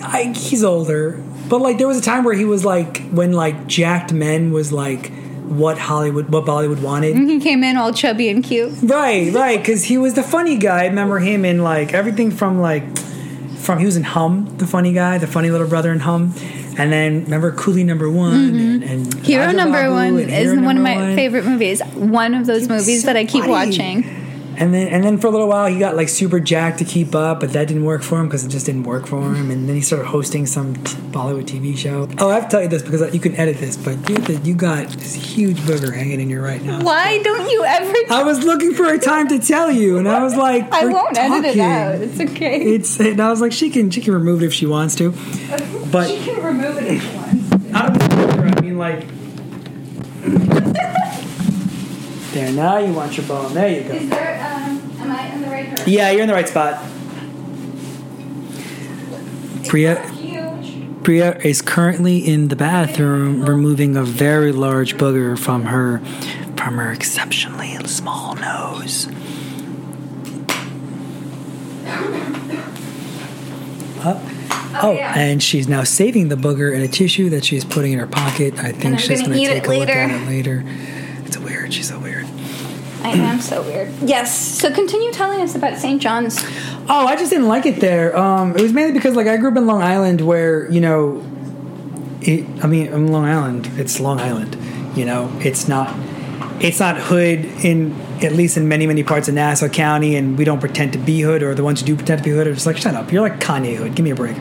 [0.03, 3.66] I, he's older, but like there was a time where he was like when like
[3.66, 5.12] jacked men was like
[5.51, 7.16] what Hollywood, what Bollywood wanted.
[7.16, 8.72] He came in all chubby and cute.
[8.82, 10.84] Right, right, because he was the funny guy.
[10.84, 12.84] I remember him in like everything from like
[13.61, 16.32] from he was in Hum, the funny guy, the funny little brother in Hum,
[16.78, 19.22] and then remember Coolie Number One and, and Mm-hmm.
[19.22, 21.14] Hero Raja Number One is one of my One.
[21.14, 21.82] favorite movies.
[21.94, 23.52] One of those movies so that I keep funny.
[23.52, 24.19] watching.
[24.61, 27.14] And then and then for a little while he got like super jacked to keep
[27.14, 29.50] up, but that didn't work for him because it just didn't work for him.
[29.50, 32.06] And then he started hosting some t- Bollywood TV show.
[32.18, 34.54] Oh, I have to tell you this because you can edit this, but you, you
[34.54, 36.82] got this huge booger hanging in your right now.
[36.82, 37.94] Why don't you ever?
[38.11, 40.92] I was looking for a time to tell you, and I was like, I "We're
[40.92, 41.94] won't edit it out.
[41.94, 42.61] It's okay.
[42.61, 45.12] It's and I was like, she can she can remove it if she wants to,
[45.90, 47.74] but She can remove it if she wants.
[47.74, 49.06] I don't I mean like.
[52.33, 53.55] There now you want your bone.
[53.55, 53.95] There you go.
[53.95, 55.93] Is there, um, am I in the right direction?
[55.93, 56.83] Yeah, you're in the right spot.
[59.66, 60.07] Priya.
[61.03, 65.99] Priya is currently in the bathroom removing a very large booger from her
[66.57, 69.09] from her exceptionally small nose.
[74.05, 74.20] Up.
[74.83, 75.18] Oh, yeah.
[75.18, 78.59] and she's now saving the booger in a tissue that she's putting in her pocket.
[78.59, 80.64] I think she's gonna going to take a look at it later.
[81.24, 81.72] It's weird.
[81.74, 82.09] She's so weird.
[83.03, 83.92] I am so weird.
[84.03, 84.36] Yes.
[84.36, 86.01] So continue telling us about St.
[86.01, 86.38] John's.
[86.88, 88.16] Oh, I just didn't like it there.
[88.16, 91.24] Um, it was mainly because like I grew up in Long Island, where you know,
[92.20, 94.57] it, I mean, in Long Island, it's Long Island.
[94.96, 95.94] You know, it's not,
[96.62, 100.44] it's not hood in at least in many many parts of Nassau County, and we
[100.44, 102.55] don't pretend to be hood, or the ones who do pretend to be hood are
[102.55, 104.36] just like, shut up, you're like Kanye hood, give me a break.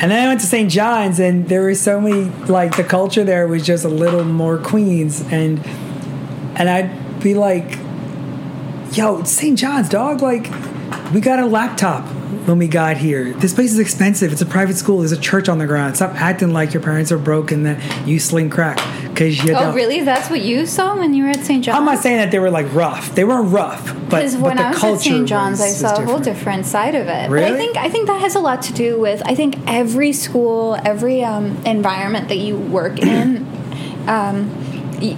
[0.00, 0.70] And then I went to St.
[0.70, 4.58] John's, and there was so many like the culture there was just a little more
[4.58, 5.58] Queens, and
[6.54, 7.78] and I'd be like,
[8.92, 9.58] "Yo, St.
[9.58, 10.22] John's, dog!
[10.22, 10.50] Like,
[11.12, 12.04] we got a laptop
[12.46, 13.32] when we got here.
[13.34, 14.32] This place is expensive.
[14.32, 14.98] It's a private school.
[15.00, 15.96] There's a church on the ground.
[15.96, 18.76] Stop acting like your parents are broke and that you sling crack
[19.08, 20.00] because you Oh, don't." really?
[20.02, 21.64] That's what you saw when you were at St.
[21.64, 21.76] John's?
[21.78, 23.14] I'm not saying that they were like rough.
[23.14, 25.28] They weren't rough, but, Because but when the I was at St.
[25.28, 27.28] John's, was- I saw a whole different side of it.
[27.28, 27.52] But Really?
[27.52, 30.78] I think I think that has a lot to do with I think every school,
[30.84, 33.46] every um, environment that you work in,
[34.08, 34.50] um,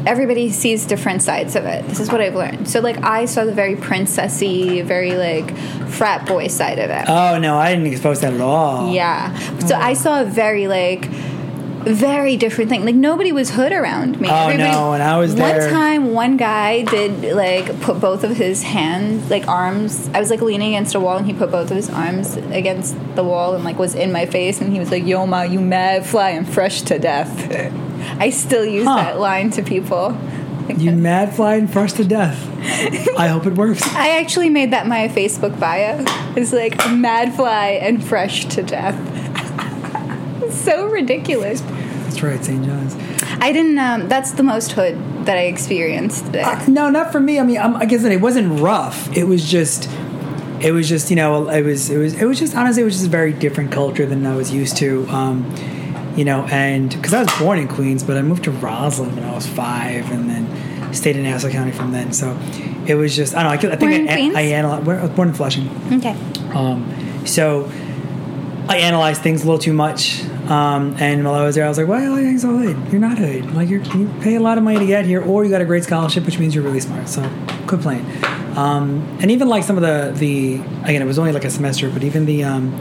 [0.06, 1.86] everybody sees different sides of it.
[1.88, 2.68] This is what I've learned.
[2.68, 5.56] So like I saw the very princessy, very like
[5.88, 7.04] frat boy side of it.
[7.08, 8.92] Oh no, I didn't expose that at all.
[8.92, 9.34] Yeah.
[9.66, 11.08] So I saw a very like
[11.82, 12.84] very different thing.
[12.84, 14.28] Like nobody was hood around me.
[14.28, 18.36] Oh, Everybody- no, when I was one time, one guy did like put both of
[18.36, 20.10] his hands, like arms.
[20.12, 22.96] I was like leaning against a wall, and he put both of his arms against
[23.16, 25.58] the wall, and like was in my face, and he was like, "Yo, ma, you
[25.58, 27.72] mad fly and fresh to death."
[28.18, 28.96] I still use Huh.
[28.96, 30.16] that line to people.
[30.76, 32.38] You mad fly and fresh to death.
[33.18, 33.82] I hope it works.
[33.94, 36.04] I actually made that my Facebook bio.
[36.36, 38.94] It's like mad fly and fresh to death.
[40.52, 41.60] so ridiculous.
[41.60, 42.64] That's right, St.
[42.64, 42.94] John's.
[43.40, 43.78] I didn't.
[43.78, 44.96] Um, that's the most hood
[45.26, 46.44] that I experienced there.
[46.46, 47.38] Uh, no, not for me.
[47.38, 49.14] I mean, I'm, I guess it wasn't rough.
[49.16, 49.88] It was just,
[50.60, 52.94] it was just, you know, it was, it was, it was just honestly, it was
[52.94, 55.06] just a very different culture than I was used to.
[55.08, 55.44] Um,
[56.16, 59.24] you know, and because I was born in Queens, but I moved to Roslyn when
[59.24, 62.12] I was five, and then stayed in Nassau County from then.
[62.12, 62.36] So
[62.86, 63.70] it was just, I don't know.
[63.70, 64.36] I, I think I, Queens?
[64.36, 64.88] I analyzed.
[64.88, 65.68] I was born in Flushing.
[65.92, 66.16] okay.
[66.54, 67.70] Um, so
[68.68, 70.24] I analyzed things a little too much.
[70.48, 72.76] Um, and while I was there, I was like, well, you're so hood.
[72.90, 73.54] You're not hood.
[73.54, 75.64] Like, you're, you pay a lot of money to get here, or you got a
[75.64, 77.08] great scholarship, which means you're really smart.
[77.08, 77.22] So,
[77.68, 78.04] quit playing.
[78.56, 80.54] Um, and even like some of the, the,
[80.84, 82.72] again, it was only like a semester, but even the, um,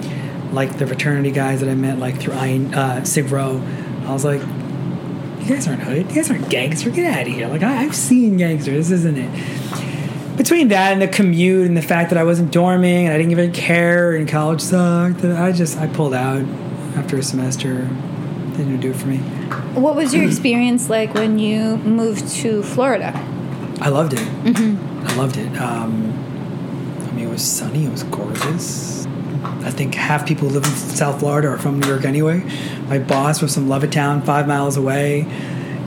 [0.52, 3.62] like the fraternity guys that I met, like through I, uh, Sig Row,
[4.06, 6.10] I was like, you guys aren't hood.
[6.10, 6.94] You guys aren't gangsters.
[6.94, 7.48] Get out of here.
[7.48, 8.90] Like, I, I've seen gangsters.
[8.90, 9.80] This isn't it
[10.40, 13.34] between that and the commute and the fact that I wasn't dorming and I didn't
[13.34, 16.44] even care and college sucked, I just I pulled out
[16.96, 17.90] after a semester.
[18.56, 19.18] Didn't do it for me.
[19.76, 23.12] What was your experience like when you moved to Florida?
[23.82, 24.22] I loved it.
[24.22, 25.58] I loved it.
[25.60, 26.14] Um,
[27.06, 27.86] I mean, it was sunny.
[27.86, 28.99] It was gorgeous.
[29.64, 32.44] I think half people who live in South Florida are from New York anyway.
[32.88, 35.22] My boss was from Levittown, five miles away.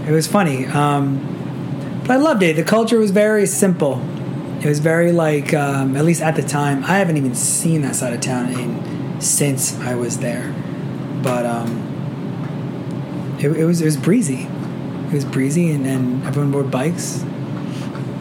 [0.07, 0.66] It was funny.
[0.66, 2.57] Um, but I loved it.
[2.57, 4.01] The culture was very simple.
[4.61, 7.97] It was very like, um, at least at the time, I haven't even seen that
[7.97, 10.55] side of town in since I was there.
[11.23, 11.89] But um,
[13.39, 14.49] it, it was it was breezy.
[15.07, 17.25] It was breezy, and, and everyone rode bikes.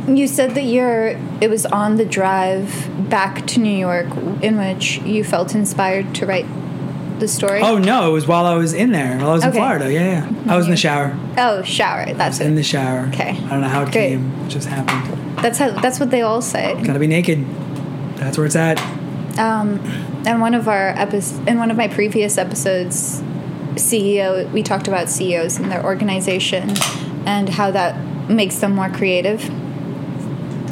[0.08, 1.20] You said that you're.
[1.42, 4.08] It was on the drive back to New York
[4.42, 6.46] in which you felt inspired to write
[7.20, 7.62] the story.
[7.62, 9.18] Oh no, it was while I was in there.
[9.18, 9.92] While I was in Florida.
[9.92, 10.54] Yeah, yeah.
[10.54, 11.18] I was in the shower.
[11.38, 12.12] Oh, shower.
[12.14, 13.08] That's was in the shower.
[13.14, 13.30] Okay.
[13.30, 14.10] I don't know how it Great.
[14.10, 14.32] came.
[14.46, 15.38] It just happened.
[15.38, 15.72] That's how.
[15.80, 16.82] That's what they all say.
[16.84, 17.46] Gotta be naked.
[18.16, 18.80] That's where it's at.
[19.40, 19.80] Um,
[20.26, 23.22] and one of our episodes, in one of my previous episodes,
[23.76, 26.72] CEO, we talked about CEOs and their organization
[27.26, 29.50] and how that makes them more creative.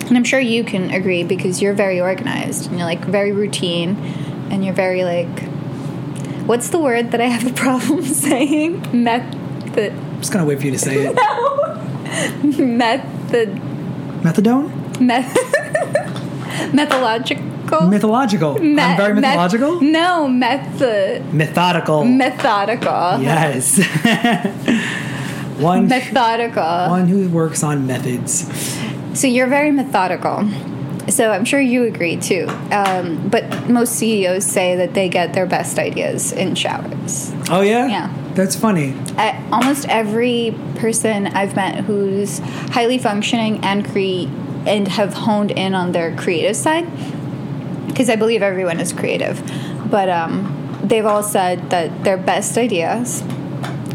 [0.09, 3.95] And I'm sure you can agree because you're very organized and you're like very routine
[4.51, 5.43] and you're very like,
[6.47, 9.03] what's the word that I have a problem saying?
[9.03, 9.93] Method.
[9.93, 11.15] I'm just gonna wait for you to say it.
[11.15, 12.65] no.
[12.65, 13.49] Method.
[14.23, 14.99] Methadone?
[14.99, 15.31] Meth.
[16.73, 17.87] Methodological.
[17.87, 18.57] Mythological.
[18.59, 19.81] Me- I'm very meth- mythological?
[19.81, 21.33] no, method.
[21.33, 22.03] Methodical.
[22.03, 23.21] Methodical.
[23.21, 23.77] yes.
[25.61, 26.89] one, Methodical.
[26.89, 28.49] one who works on methods.
[29.13, 30.49] So you're very methodical.
[31.09, 32.47] So I'm sure you agree too.
[32.71, 37.33] Um, but most CEOs say that they get their best ideas in showers.
[37.49, 37.87] Oh yeah?
[37.87, 38.13] Yeah.
[38.35, 38.95] That's funny.
[39.17, 44.31] I, almost every person I've met who's highly functioning and cre-
[44.67, 46.85] and have honed in on their creative side,
[47.87, 49.41] because I believe everyone is creative,
[49.89, 53.23] but um, they've all said that their best ideas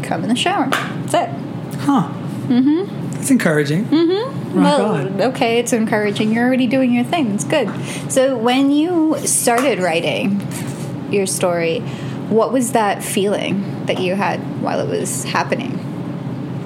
[0.03, 0.69] come in the shower.
[0.69, 1.29] That's it.
[1.79, 2.09] Huh.
[2.47, 3.04] Mm-hmm.
[3.25, 3.85] It's encouraging.
[3.85, 4.55] Mm-hmm.
[4.59, 5.21] Rock well, on.
[5.33, 6.31] okay, it's encouraging.
[6.31, 7.31] You're already doing your thing.
[7.33, 7.67] It's good.
[8.11, 10.47] So, when you started writing
[11.11, 11.79] your story,
[12.29, 15.71] what was that feeling that you had while it was happening?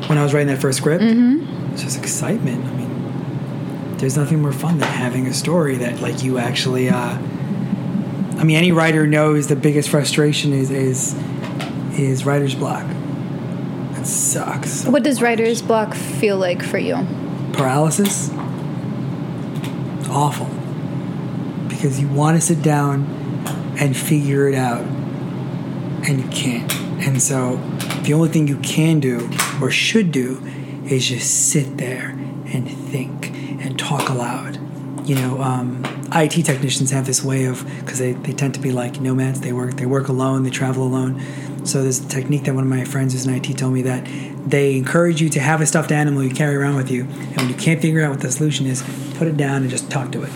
[0.10, 1.72] When I was writing that first script, Mm-hmm.
[1.72, 2.66] it's just excitement.
[2.66, 7.18] I mean, there's nothing more fun than having a story that like you actually uh
[8.38, 11.16] I mean any writer knows the biggest frustration is is
[11.98, 12.86] is writer's block.
[14.00, 14.86] It sucks.
[14.86, 16.96] What does writer's block feel like for you?
[17.60, 18.30] paralysis?
[20.10, 20.48] Awful.
[21.68, 23.04] Because you want to sit down
[23.78, 26.74] and figure it out and you can't.
[27.06, 27.58] And so
[28.04, 29.30] the only thing you can do
[29.62, 30.42] or should do
[30.86, 32.10] is just sit there
[32.52, 33.30] and think
[33.62, 34.58] and talk aloud.
[35.08, 35.84] You know um,
[36.14, 39.42] IT technicians have this way of because they, they tend to be like nomads.
[39.42, 41.22] They work they work alone they travel alone
[41.70, 44.08] so there's a technique that one of my friends who's in IT told me that
[44.46, 47.50] they encourage you to have a stuffed animal you carry around with you and when
[47.50, 48.84] you can't figure out what the solution is
[49.16, 50.32] put it down and just talk to it.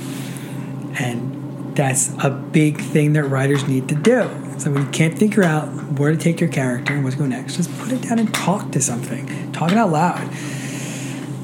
[1.00, 4.30] And that's a big thing that writers need to do.
[4.60, 5.68] So when you can't figure out
[5.98, 8.34] where to take your character and what's to go next just put it down and
[8.34, 9.52] talk to something.
[9.52, 10.30] Talk it out loud.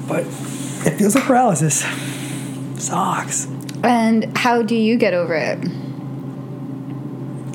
[0.08, 0.26] But
[0.86, 1.84] it feels like paralysis.
[2.78, 3.48] Sucks.
[3.84, 5.89] And how do you get over it?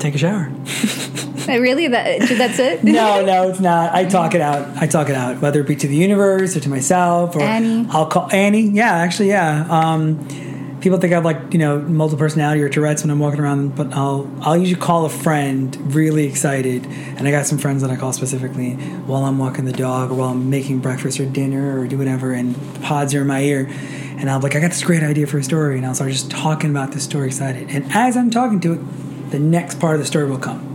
[0.05, 0.51] Take a shower.
[1.47, 2.83] Really, that that's it.
[2.83, 3.93] no, no, it's not.
[3.93, 4.67] I talk it out.
[4.81, 7.87] I talk it out, whether it be to the universe or to myself or Annie.
[7.91, 8.69] I'll call Annie.
[8.69, 9.67] Yeah, actually, yeah.
[9.69, 10.27] Um,
[10.85, 13.75] people think I have like you know multiple personality or Tourette's when I'm walking around,
[13.75, 17.91] but I'll I'll usually call a friend really excited, and I got some friends that
[17.91, 18.73] I call specifically
[19.05, 22.33] while I'm walking the dog or while I'm making breakfast or dinner or do whatever,
[22.33, 23.67] and the pods are in my ear,
[24.17, 26.31] and I'm like I got this great idea for a story, and I'll start just
[26.31, 28.79] talking about this story excited, and as I'm talking to it,
[29.31, 30.73] the next part of the story will come.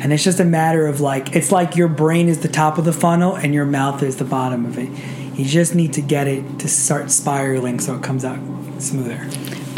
[0.00, 2.84] And it's just a matter of like, it's like your brain is the top of
[2.84, 4.88] the funnel and your mouth is the bottom of it.
[5.36, 8.38] You just need to get it to start spiraling so it comes out
[8.78, 9.28] smoother.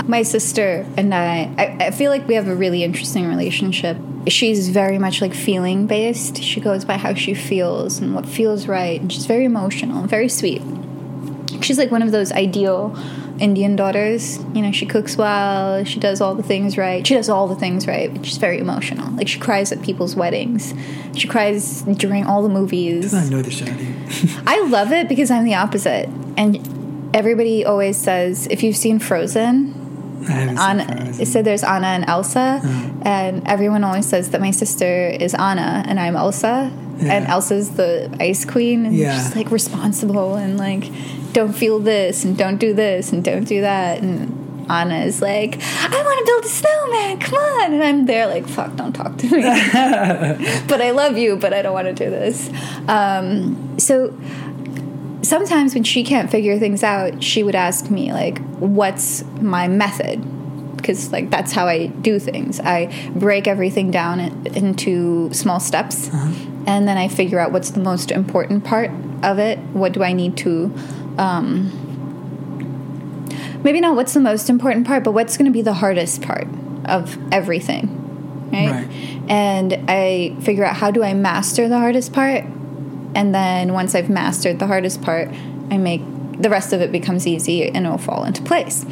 [0.06, 3.96] My sister and I, I, I feel like we have a really interesting relationship.
[4.28, 6.42] She's very much like feeling based.
[6.42, 9.00] She goes by how she feels and what feels right.
[9.00, 10.62] And she's very emotional and very sweet.
[11.62, 12.96] She's like one of those ideal
[13.40, 14.38] Indian daughters.
[14.54, 17.06] You know, she cooks well, she does all the things right.
[17.06, 19.10] She does all the things right, but she's very emotional.
[19.12, 20.74] Like she cries at people's weddings.
[21.16, 23.12] She cries during all the movies.
[23.14, 23.62] I know this.
[24.46, 26.08] I love it because I'm the opposite.
[26.36, 26.58] And
[27.14, 29.74] everybody always says, if you've seen Frozen,
[30.28, 32.60] I haven't seen Anna, so there's Anna and Elsa,
[33.02, 36.70] and everyone always says that my sister is Anna and I'm Elsa,
[37.00, 39.16] and Elsa's the ice queen, and Yeah.
[39.16, 40.84] she's like responsible and like
[41.32, 45.60] don't feel this and don't do this and don't do that, and Anna is like,
[45.60, 49.16] I want to build a snowman, come on, and I'm there like, fuck, don't talk
[49.18, 49.42] to me,
[50.68, 52.50] but I love you, but I don't want to do this.
[52.88, 54.16] Um, so
[55.22, 60.76] sometimes when she can't figure things out, she would ask me like, "What's my method?"
[60.76, 62.60] Because like that's how I do things.
[62.60, 66.08] I break everything down into small steps,
[66.66, 68.90] and then I figure out what's the most important part
[69.22, 69.58] of it.
[69.72, 70.72] What do I need to?
[71.20, 71.70] Um,
[73.62, 76.48] maybe not what's the most important part, but what's going to be the hardest part
[76.86, 78.70] of everything, right?
[78.70, 78.88] Right.
[79.28, 82.44] And I figure out how do I master the hardest part,
[83.14, 85.28] and then once I've mastered the hardest part,
[85.70, 86.00] I make
[86.40, 88.86] the rest of it becomes easy and it'll fall into place.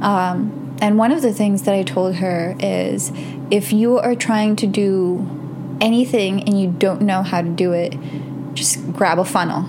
[0.00, 3.12] Um, and one of the things that I told her is
[3.50, 7.94] if you are trying to do anything and you don't know how to do it,
[8.54, 9.66] just grab a funnel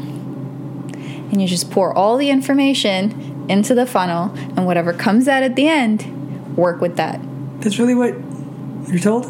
[1.31, 5.55] and you just pour all the information into the funnel, and whatever comes out at
[5.55, 7.19] the end, work with that.
[7.61, 8.13] That's really what
[8.89, 9.25] you're told?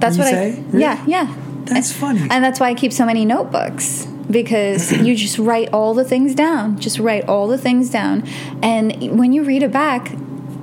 [0.00, 0.52] That's You what say?
[0.52, 0.60] I.
[0.60, 0.80] Really?
[0.80, 1.36] Yeah, yeah.
[1.64, 2.20] That's funny.
[2.22, 6.34] And that's why I keep so many notebooks because you just write all the things
[6.34, 6.78] down.
[6.78, 8.26] Just write all the things down.
[8.62, 10.12] And when you read it back,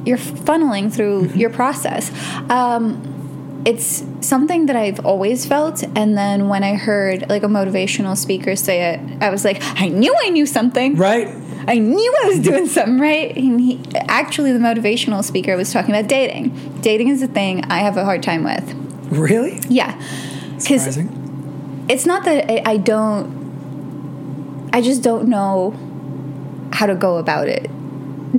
[0.06, 2.12] you're funneling through your process.
[2.50, 3.15] Um,
[3.66, 5.84] it's something that I've always felt.
[5.96, 9.90] And then when I heard like a motivational speaker say it, I was like, I
[9.90, 10.96] knew I knew something.
[10.96, 11.28] Right?
[11.68, 13.36] I knew I was doing something right.
[13.36, 16.80] And he, actually, the motivational speaker was talking about dating.
[16.82, 18.74] Dating is a thing I have a hard time with.
[19.12, 19.60] Really?
[19.68, 19.96] Yeah.
[20.58, 21.86] Because Surprising.
[21.90, 23.46] it's not that I, I don't
[24.74, 25.74] i just don't know
[26.74, 27.70] how to go about it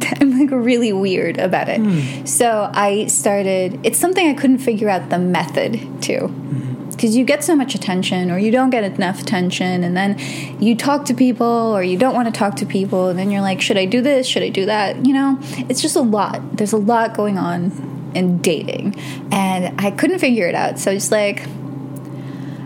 [0.21, 1.81] i'm like really weird about it.
[1.81, 2.25] Hmm.
[2.25, 6.29] So i started it's something i couldn't figure out the method to.
[6.29, 6.73] Hmm.
[6.91, 10.19] Because you get so much attention or you don't get enough attention and then
[10.59, 13.43] you talk to people or you don't want to talk to people and then you're
[13.43, 14.27] like should i do this?
[14.27, 15.05] Should i do that?
[15.05, 15.39] You know?
[15.69, 16.57] It's just a lot.
[16.57, 18.99] There's a lot going on in dating.
[19.31, 20.79] And i couldn't figure it out.
[20.79, 21.47] So it's like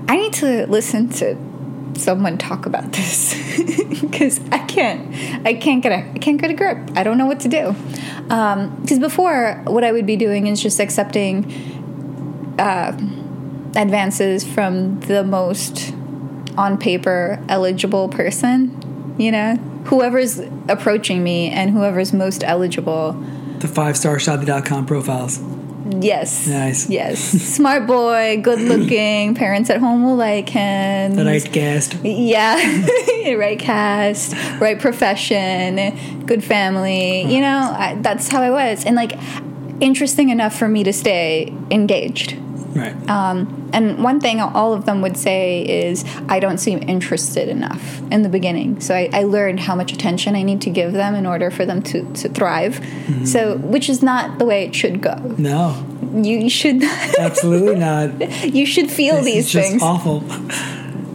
[0.09, 1.50] I need to listen to
[2.01, 3.35] someone talk about this
[4.01, 5.47] because I can't.
[5.47, 6.11] I can't get a.
[6.11, 6.79] I can't get a grip.
[6.97, 7.75] I don't know what to do.
[8.23, 11.45] Because before, what I would be doing is just accepting
[12.59, 12.93] uh,
[13.77, 15.93] advances from the most
[16.57, 19.15] on paper eligible person.
[19.19, 20.39] You know, whoever's
[20.69, 23.13] approaching me and whoever's most eligible.
[23.59, 25.39] The five star shaadi.com profiles.
[25.99, 26.47] Yes.
[26.47, 26.89] Nice.
[26.89, 27.21] Yes.
[27.57, 29.35] Smart boy, good looking.
[29.35, 31.15] Parents at home will like him.
[31.15, 31.97] The right caste.
[32.05, 32.57] Yeah,
[33.37, 37.23] right caste, right profession, good family.
[37.23, 39.13] You know, I, that's how I was, and like
[39.81, 42.39] interesting enough for me to stay engaged.
[42.75, 42.95] Right.
[43.11, 48.01] Um, and one thing all of them would say is, I don't seem interested enough
[48.13, 48.81] in the beginning.
[48.81, 51.65] So I, I learned how much attention I need to give them in order for
[51.67, 52.75] them to, to thrive.
[52.81, 53.25] Mm-hmm.
[53.25, 55.15] So, which is not the way it should go.
[55.39, 56.83] no, You, you should
[57.19, 58.45] absolutely not.
[58.55, 59.83] you should feel these things.
[59.83, 60.25] awful.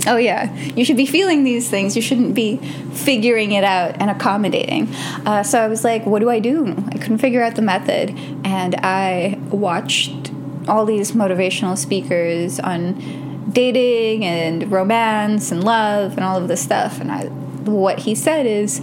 [0.07, 1.95] Oh yeah, you should be feeling these things.
[1.95, 2.57] You shouldn't be
[2.93, 4.93] figuring it out and accommodating.
[5.25, 6.75] Uh, so I was like, what do I do?
[6.89, 8.11] I couldn't figure out the method,
[8.43, 10.31] and I watched
[10.67, 16.99] all these motivational speakers on dating and romance and love and all of this stuff.
[16.99, 18.81] And I, what he said is,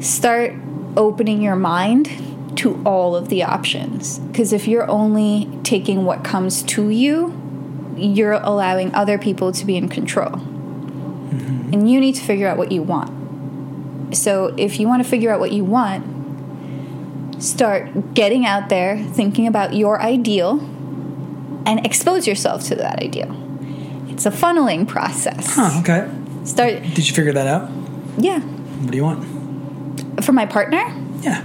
[0.00, 0.54] start
[0.96, 2.10] opening your mind
[2.56, 4.18] to all of the options.
[4.18, 7.34] Because if you're only taking what comes to you,
[7.96, 10.30] you're allowing other people to be in control.
[10.30, 11.72] Mm-hmm.
[11.72, 13.12] And you need to figure out what you want.
[14.16, 16.15] So if you want to figure out what you want,
[17.38, 20.60] start getting out there, thinking about your ideal,
[21.66, 23.34] and expose yourself to that ideal.
[24.08, 25.54] It's a funneling process.
[25.54, 26.10] Huh, okay.
[26.44, 26.82] Start.
[26.82, 27.70] Did you figure that out?
[28.18, 28.40] Yeah.
[28.40, 30.24] What do you want?
[30.24, 30.84] For my partner?
[31.20, 31.44] Yeah.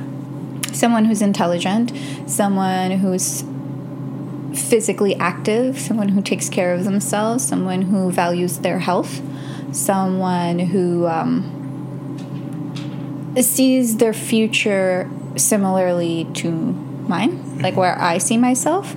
[0.72, 1.92] Someone who's intelligent,
[2.30, 3.44] someone who's
[4.54, 9.22] physically active, someone who takes care of themselves, someone who values their health,
[9.74, 11.58] someone who um,
[13.42, 18.96] sees their future similarly to mine, like where I see myself.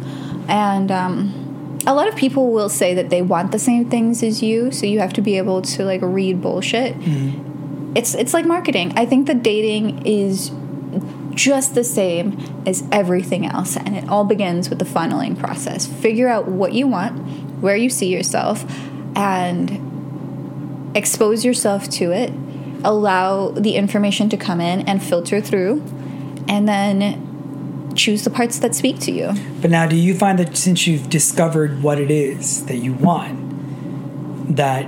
[0.48, 4.42] And um, a lot of people will say that they want the same things as
[4.42, 6.98] you, so you have to be able to like read bullshit.
[6.98, 7.96] Mm-hmm.
[7.96, 8.92] It's it's like marketing.
[8.96, 10.50] I think that dating is
[11.34, 15.86] just the same as everything else, and it all begins with the funneling process.
[15.86, 17.18] Figure out what you want,
[17.60, 18.64] where you see yourself,
[19.16, 22.32] and expose yourself to it.
[22.84, 25.82] Allow the information to come in and filter through,
[26.48, 29.32] and then choose the parts that speak to you.
[29.60, 34.56] But now, do you find that since you've discovered what it is that you want,
[34.56, 34.86] that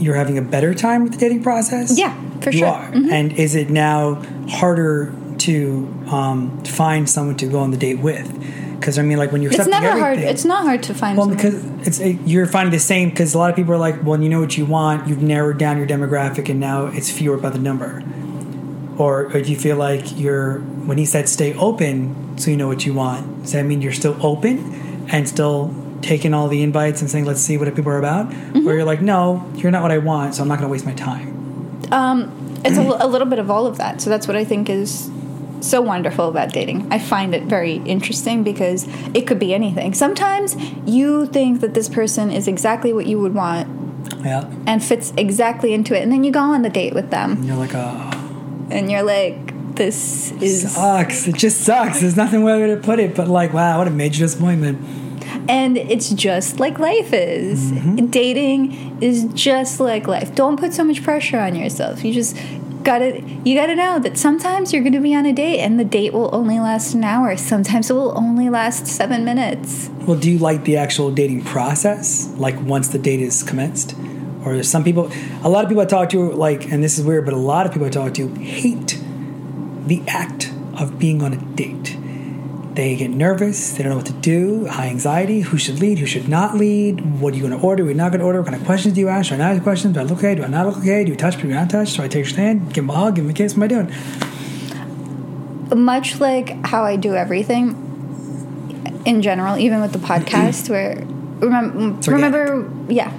[0.00, 1.98] you're having a better time with the dating process?
[1.98, 2.68] Yeah, for you sure.
[2.68, 2.90] are.
[2.90, 3.12] Mm-hmm.
[3.12, 8.30] And is it now harder to um, find someone to go on the date with?
[8.78, 10.18] Because I mean, like when you're it's never hard.
[10.18, 11.16] It's not hard to find.
[11.16, 11.36] Someone.
[11.36, 11.78] Well, someone.
[11.78, 13.10] because it's a, you're finding the same.
[13.10, 15.06] Because a lot of people are like, well, you know what you want.
[15.06, 18.02] You've narrowed down your demographic, and now it's fewer by the number.
[18.98, 22.68] Or, or do you feel like you're when he said stay open, so you know
[22.68, 23.42] what you want?
[23.42, 27.40] Does that mean you're still open and still taking all the invites and saying let's
[27.40, 28.28] see what people are about?
[28.28, 28.68] Mm-hmm.
[28.68, 30.84] Or you're like, no, you're not what I want, so I'm not going to waste
[30.84, 31.82] my time.
[31.90, 34.00] Um, it's a, a little bit of all of that.
[34.00, 35.10] So that's what I think is
[35.60, 36.92] so wonderful about dating.
[36.92, 39.94] I find it very interesting because it could be anything.
[39.94, 43.68] Sometimes you think that this person is exactly what you would want.
[44.24, 44.50] Yeah.
[44.66, 46.02] And fits exactly into it.
[46.02, 47.32] And then you go on the date with them.
[47.32, 48.11] And you're like, oh.
[48.72, 50.74] And you're like, this is.
[50.74, 51.28] Sucks.
[51.28, 52.00] It just sucks.
[52.00, 54.78] There's nothing way to put it, but like, wow, what a major disappointment.
[55.48, 57.72] And it's just like life is.
[57.72, 58.06] Mm-hmm.
[58.06, 60.34] Dating is just like life.
[60.34, 62.04] Don't put so much pressure on yourself.
[62.04, 62.36] You just
[62.82, 66.12] gotta you gotta know that sometimes you're gonna be on a date and the date
[66.12, 70.38] will only last an hour sometimes it will only last seven minutes well do you
[70.38, 73.94] like the actual dating process like once the date is commenced
[74.44, 75.10] or there's some people
[75.42, 77.66] a lot of people i talk to like and this is weird but a lot
[77.66, 79.00] of people i talk to hate
[79.86, 81.96] the act of being on a date
[82.74, 83.72] they get nervous.
[83.72, 84.66] They don't know what to do.
[84.66, 85.40] High anxiety.
[85.40, 85.98] Who should lead?
[85.98, 87.20] Who should not lead?
[87.20, 87.84] What are you going to order?
[87.84, 88.40] Are you not going to order?
[88.40, 89.28] What kind of questions do you ask?
[89.28, 89.94] Do I not ask questions?
[89.94, 90.34] Do I look okay?
[90.34, 91.04] Do I not look okay?
[91.04, 91.36] Do you touch?
[91.36, 91.94] Do you not touch?
[91.94, 92.72] Do I take your hand?
[92.72, 93.16] Give him a hug?
[93.16, 93.56] Give him a kiss?
[93.56, 95.84] What am I doing?
[95.84, 100.96] Much like how I do everything in general, even with the podcast, where
[101.40, 103.12] remember, remember, yeah,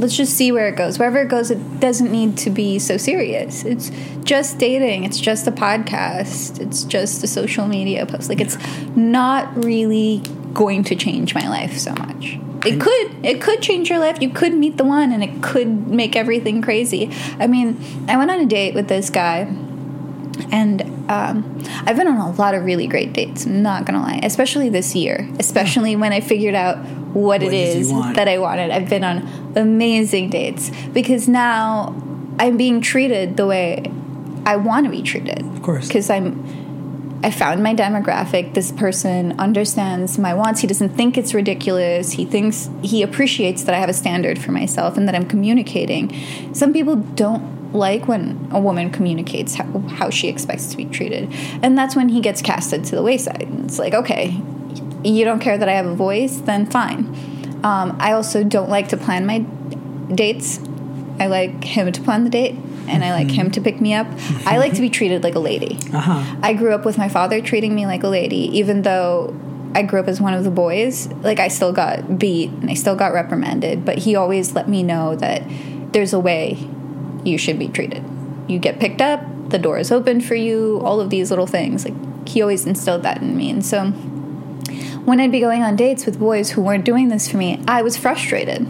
[0.00, 0.98] let's just see where it goes.
[0.98, 3.64] Wherever it goes, it doesn't need to be so serious.
[3.64, 3.90] It's
[4.24, 5.04] just dating.
[5.04, 6.60] It's just a podcast.
[6.60, 8.28] It's just a social media post.
[8.28, 8.58] Like it's
[8.96, 10.22] not really
[10.52, 12.38] going to change my life so much.
[12.66, 13.24] It could.
[13.24, 14.20] It could change your life.
[14.20, 17.10] You could meet the one, and it could make everything crazy.
[17.38, 19.48] I mean, I went on a date with this guy,
[20.52, 23.44] and um, I've been on a lot of really great dates.
[23.44, 25.28] I'm not gonna lie, especially this year.
[25.40, 28.70] Especially when I figured out what, what it is that I wanted.
[28.70, 32.00] I've been on amazing dates because now
[32.38, 33.90] I'm being treated the way
[34.46, 35.40] I want to be treated.
[35.40, 35.88] Of course.
[35.88, 36.60] Because I'm
[37.24, 38.54] I found my demographic.
[38.54, 40.60] This person understands my wants.
[40.60, 42.12] He doesn't think it's ridiculous.
[42.12, 46.54] He thinks he appreciates that I have a standard for myself and that I'm communicating.
[46.54, 51.32] Some people don't like when a woman communicates how, how she expects to be treated.
[51.62, 53.48] And that's when he gets casted to the wayside.
[53.64, 54.40] It's like, okay,
[55.04, 57.14] you don't care that I have a voice, then fine.
[57.62, 59.40] Um, I also don't like to plan my
[60.14, 60.60] dates.
[61.18, 62.56] I like him to plan the date,
[62.88, 63.52] and I like him mm-hmm.
[63.52, 64.06] to pick me up.
[64.46, 65.78] I like to be treated like a lady.
[65.92, 66.36] Uh-huh.
[66.42, 69.38] I grew up with my father treating me like a lady, even though
[69.74, 71.08] I grew up as one of the boys.
[71.08, 74.82] Like I still got beat and I still got reprimanded, but he always let me
[74.82, 75.42] know that
[75.92, 76.68] there's a way
[77.24, 78.04] you should be treated.
[78.48, 81.84] You get picked up, the door is open for you, all of these little things.
[81.84, 83.90] Like he always instilled that in me, and so
[85.04, 87.82] when I'd be going on dates with boys who weren't doing this for me, I
[87.82, 88.66] was frustrated.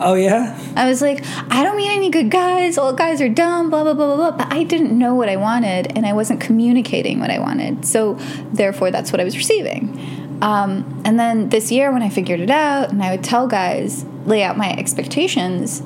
[0.00, 0.58] Oh yeah.
[0.76, 2.78] I was like, I don't meet any good guys.
[2.78, 3.70] All guys are dumb.
[3.70, 4.36] Blah blah blah blah blah.
[4.36, 7.84] But I didn't know what I wanted, and I wasn't communicating what I wanted.
[7.84, 8.14] So
[8.52, 10.38] therefore, that's what I was receiving.
[10.40, 14.04] Um, and then this year, when I figured it out, and I would tell guys,
[14.24, 15.82] lay out my expectations.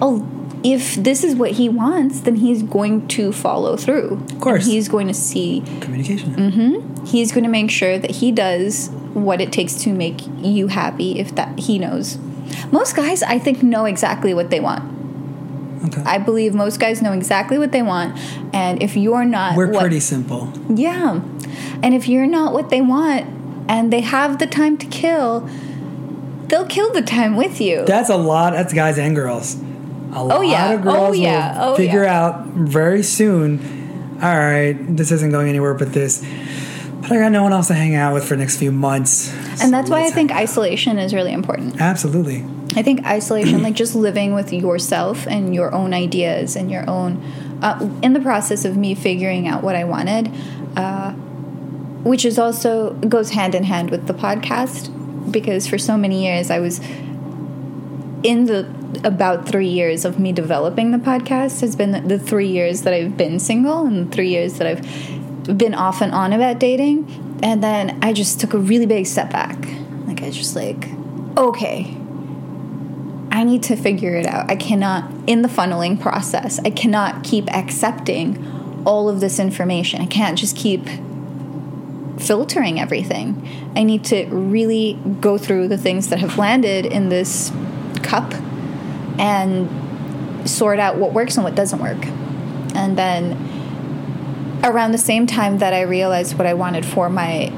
[0.00, 0.26] Oh,
[0.64, 4.24] if this is what he wants, then he's going to follow through.
[4.30, 4.66] Of course.
[4.66, 6.34] he's going to see Communication.
[6.36, 7.04] Mm-hmm.
[7.04, 11.18] he's going to make sure that he does what it takes to make you happy
[11.18, 12.16] if that he knows
[12.70, 14.82] most guys i think know exactly what they want
[15.84, 16.00] Okay.
[16.06, 18.16] i believe most guys know exactly what they want
[18.54, 20.50] and if you're not We're what- pretty simple.
[20.74, 21.20] yeah
[21.82, 23.26] and if you're not what they want
[23.68, 25.40] and they have the time to kill
[26.46, 28.52] they'll kill the time with you That's a lot.
[28.54, 29.56] That's guys and girls.
[30.12, 30.70] A lot yeah.
[30.72, 31.58] of girls Oh, yeah.
[31.66, 32.22] will Oh, figure yeah.
[32.26, 34.18] out very soon.
[34.22, 36.24] All right, this isn't going anywhere but this.
[37.00, 39.32] But I got no one else to hang out with for the next few months.
[39.60, 40.36] and that's why i think out.
[40.38, 42.44] isolation is really important absolutely.
[42.74, 47.20] I think isolation, like just living with yourself and your own ideas and your own,
[47.60, 50.30] uh, in the process of me figuring out what I wanted,
[50.74, 51.10] uh,
[52.02, 54.88] which is also goes hand in hand with the podcast
[55.30, 56.78] because for so many years I was
[58.22, 58.62] in the
[59.04, 63.16] about three years of me developing the podcast has been the, three years that I've
[63.16, 67.40] been single and the three years that I've been off and on about dating.
[67.42, 69.58] And then I just took a really big step back.
[70.06, 70.88] Like, I just like,
[71.36, 71.96] okay,
[73.30, 74.50] I need to figure it out.
[74.50, 80.00] I cannot, in the funneling process, I cannot keep accepting all of this information.
[80.00, 80.86] I can't just keep
[82.18, 83.70] filtering everything.
[83.74, 87.50] I need to really go through the things that have landed in this
[88.02, 88.32] cup
[89.18, 92.04] and sort out what works and what doesn't work.
[92.74, 97.52] And then around the same time that I realized what I wanted for my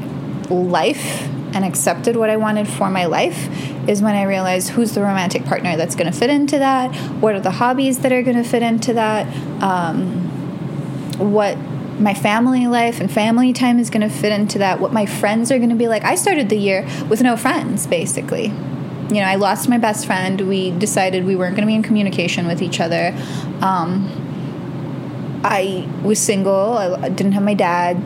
[0.50, 3.48] life and accepted what I wanted for my life
[3.88, 7.34] is when I realized who's the romantic partner that's going to fit into that, what
[7.34, 9.26] are the hobbies that are going to fit into that,
[9.62, 10.22] um,
[11.18, 11.56] what
[12.00, 15.52] my family life and family time is going to fit into that, what my friends
[15.52, 16.02] are going to be like.
[16.02, 18.52] I started the year with no friends, basically.
[19.08, 20.40] You know, I lost my best friend.
[20.48, 23.14] We decided we weren't going to be in communication with each other.
[23.60, 26.78] Um, I was single.
[26.78, 27.96] I didn't have my dad.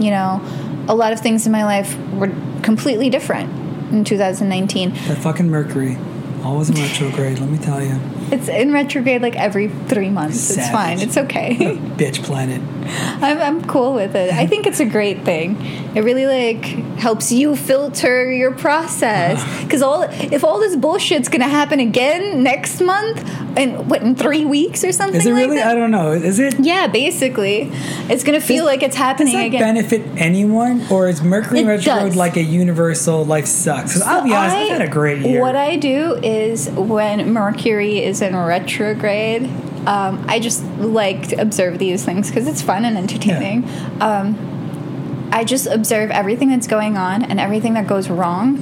[0.00, 0.40] You know,
[0.88, 2.32] a lot of things in my life were
[2.62, 3.50] completely different
[3.92, 4.90] in 2019.
[4.90, 5.96] That fucking Mercury.
[6.42, 8.00] Always in retrograde, let me tell you.
[8.32, 10.56] It's in retrograde like every three months.
[10.56, 10.98] It's fine.
[10.98, 11.54] It's okay.
[11.96, 12.62] Bitch planet.
[12.90, 14.32] I'm, I'm cool with it.
[14.32, 15.56] I think it's a great thing.
[15.94, 16.64] It really like
[16.98, 19.40] helps you filter your process.
[19.70, 23.18] Because all if all this bullshit's gonna happen again next month,
[23.56, 25.20] and what in three weeks or something?
[25.20, 25.58] Is it like really?
[25.58, 25.68] that?
[25.68, 26.10] I don't know.
[26.10, 26.58] Is it?
[26.58, 27.70] Yeah, basically,
[28.08, 29.60] it's gonna feel like it's Does happening that again.
[29.60, 32.16] benefit anyone, or is Mercury It retrograde does.
[32.16, 33.92] like a universal life sucks?
[33.94, 35.40] Because I'll be honest, I- I've had a great year.
[35.40, 39.48] What I do is when Mercury is in retrograde,
[39.86, 43.68] um, I just like to observe these things because it's fun and entertaining.
[44.00, 48.56] Um, I just observe everything that's going on and everything that goes wrong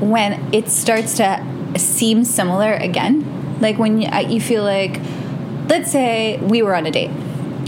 [0.00, 1.44] when it starts to
[1.76, 3.58] seem similar again.
[3.60, 5.00] Like when you, you feel like,
[5.68, 7.10] let's say we were on a date.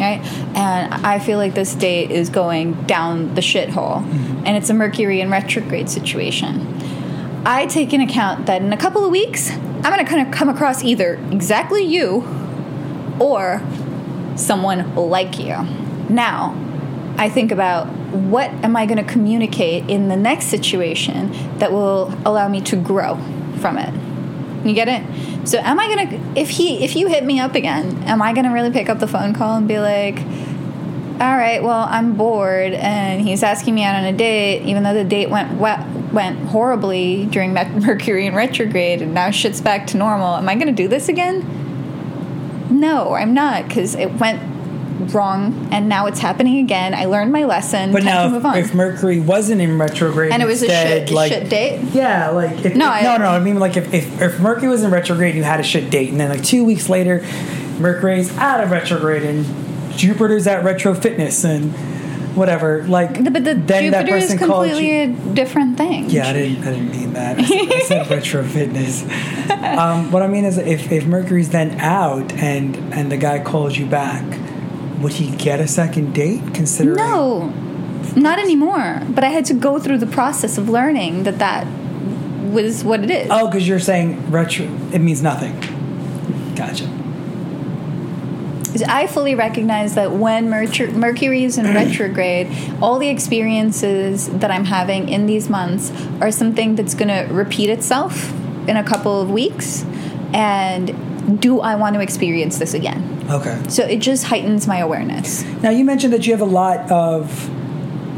[0.01, 0.21] Right,
[0.57, 4.03] and I feel like this date is going down the shithole,
[4.45, 6.67] and it's a Mercury in retrograde situation.
[7.47, 10.35] I take in account that in a couple of weeks, I'm going to kind of
[10.35, 12.23] come across either exactly you
[13.21, 13.63] or
[14.37, 15.57] someone like you.
[16.09, 16.57] Now,
[17.17, 22.13] I think about what am I going to communicate in the next situation that will
[22.25, 23.17] allow me to grow
[23.61, 23.95] from it.
[24.67, 25.49] You get it?
[25.49, 28.33] So am I going to if he if you hit me up again, am I
[28.33, 30.19] going to really pick up the phone call and be like,
[31.21, 34.95] all right, well, I'm bored, and he's asking me out on a date, even though
[34.95, 39.97] the date went we- went horribly during Mercury in retrograde, and now shit's back to
[39.97, 40.35] normal.
[40.35, 41.64] Am I going to do this again?
[42.75, 44.41] No, I'm not, because it went
[45.15, 46.95] wrong, and now it's happening again.
[46.95, 47.93] I learned my lesson.
[47.93, 48.57] But now, move on.
[48.57, 51.81] if, if Mercury wasn't in retrograde, and it was a shit, like, shit date.
[51.93, 53.29] Yeah, like if, No, if- I- no, no.
[53.31, 56.11] I mean, like if, if if Mercury was in retrograde, you had a shit date,
[56.11, 57.25] and then like two weeks later,
[57.79, 59.45] Mercury's out of retrograde, and
[59.97, 61.73] Jupiter's at retro fitness, and
[62.35, 62.85] whatever.
[62.85, 65.31] Like, But the then that Jupiter is person called completely you.
[65.31, 66.11] a different thing.
[66.11, 66.67] Yeah, I didn't.
[66.67, 67.39] I didn't mean that.
[67.39, 69.03] I said, I said retro fitness.
[69.51, 73.77] Um, what I mean is, if, if Mercury's then out and and the guy calls
[73.77, 74.25] you back,
[75.01, 76.55] would he get a second date?
[76.55, 77.49] Considering No,
[78.17, 79.03] not anymore.
[79.09, 81.67] But I had to go through the process of learning that that
[82.53, 83.29] was what it is.
[83.31, 84.67] Oh, because you're saying retro.
[84.93, 85.59] It means nothing.
[86.55, 86.85] Gotcha.
[88.83, 92.49] I fully recognize that when Mercur- Mercury is in retrograde,
[92.83, 97.71] all the experiences that I'm having in these months are something that's going to repeat
[97.71, 98.33] itself
[98.69, 99.85] in a couple of weeks.
[100.33, 103.27] And do I want to experience this again?
[103.31, 103.61] Okay.
[103.69, 105.45] So it just heightens my awareness.
[105.63, 107.51] Now you mentioned that you have a lot of.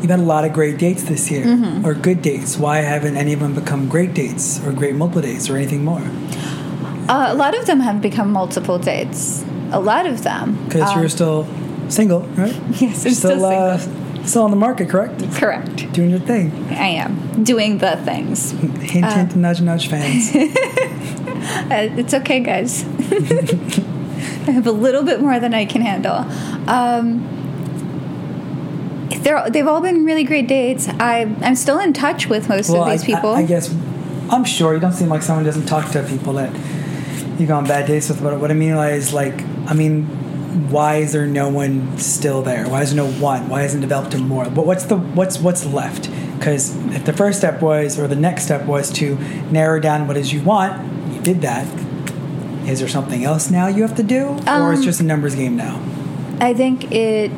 [0.00, 1.86] You've had a lot of great dates this year, Mm-hmm.
[1.86, 2.58] or good dates.
[2.58, 6.02] Why haven't any of them become great dates, or great multiple dates, or anything more?
[7.08, 9.42] Uh, a lot of them have become multiple dates.
[9.76, 10.56] A lot of them.
[10.64, 11.46] Because Um, you're still
[11.88, 12.54] single, right?
[12.80, 13.78] Yes, I'm still, still uh,
[14.24, 15.22] still on the market, correct?
[15.34, 15.92] correct.
[15.92, 16.50] Doing your thing.
[16.70, 18.50] I am doing the things.
[18.52, 20.32] Hint, hint, nudge, nudge, fans.
[21.46, 22.84] Uh, it's okay, guys.
[24.48, 26.16] I have a little bit more than I can handle.
[26.68, 27.22] Um,
[29.22, 30.88] they're, they've all been really great dates.
[30.88, 33.30] I, I'm still in touch with most of these I- people.
[33.30, 33.72] I, I guess
[34.30, 36.50] I'm sure you don't seem like someone who doesn't talk to people that
[37.38, 38.20] you go on bad dates with.
[38.22, 40.05] But what I mean is, like, I mean,
[40.70, 42.68] why is there no one still there?
[42.68, 43.48] Why is there no one?
[43.48, 44.48] Why hasn't developed to more?
[44.48, 46.10] But what's the what's what's left?
[46.38, 49.16] Because if the first step was, or the next step was to
[49.51, 51.66] narrow down what is you want, you did that.
[52.68, 55.34] Is there something else now you have to do, or it's Um, just a numbers
[55.34, 55.80] game now?
[56.40, 57.30] I think it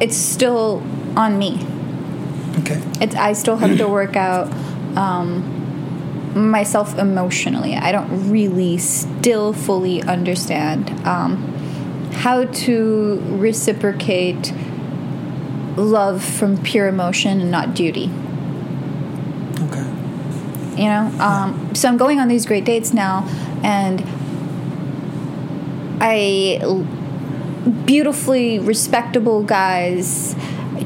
[0.00, 0.82] it's still
[1.16, 1.64] on me.
[2.60, 2.80] Okay.
[3.00, 4.52] It's I still have to work out
[4.96, 5.57] um,
[6.38, 7.74] myself emotionally.
[7.74, 11.36] I don't really still fully understand um,
[12.12, 14.52] how to reciprocate
[15.76, 18.10] love from pure emotion and not duty.
[19.60, 19.86] Okay.
[20.76, 23.26] You know, um, so I'm going on these great dates now,
[23.62, 24.04] and
[26.00, 26.60] I
[27.84, 30.34] beautifully respectable guys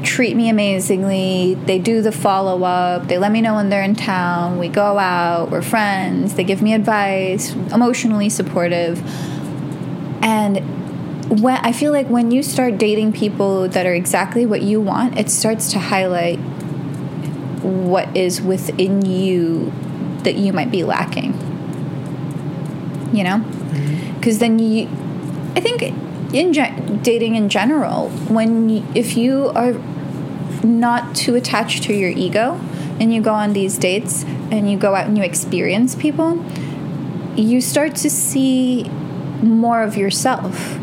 [0.03, 1.55] treat me amazingly.
[1.55, 3.07] They do the follow up.
[3.07, 4.59] They let me know when they're in town.
[4.59, 5.49] We go out.
[5.49, 6.35] We're friends.
[6.35, 7.53] They give me advice.
[7.73, 9.01] Emotionally supportive.
[10.23, 10.59] And
[11.41, 15.17] when I feel like when you start dating people that are exactly what you want,
[15.17, 16.37] it starts to highlight
[17.63, 19.71] what is within you
[20.23, 21.33] that you might be lacking.
[23.13, 23.37] You know?
[23.37, 24.15] Mm-hmm.
[24.15, 24.87] Because then you,
[25.55, 25.81] I think
[26.33, 29.73] in gen- dating in general, when you, if you are
[30.63, 32.59] not too attached to your ego
[32.99, 36.43] and you go on these dates and you go out and you experience people,
[37.35, 38.83] you start to see
[39.41, 40.77] more of yourself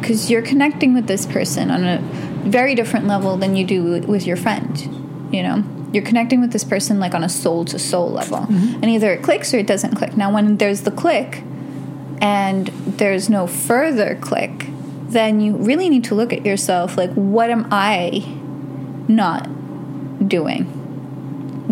[0.00, 1.98] because you're connecting with this person on a
[2.42, 4.88] very different level than you do with- with your friend.
[5.30, 8.82] You know, you're connecting with this person like on a soul to soul level, mm-hmm.
[8.82, 10.16] and either it clicks or it doesn't click.
[10.16, 11.42] Now, when there's the click
[12.20, 14.66] and there's no further click,
[15.08, 18.24] then you really need to look at yourself like, what am I
[19.08, 19.48] not
[20.28, 20.64] doing?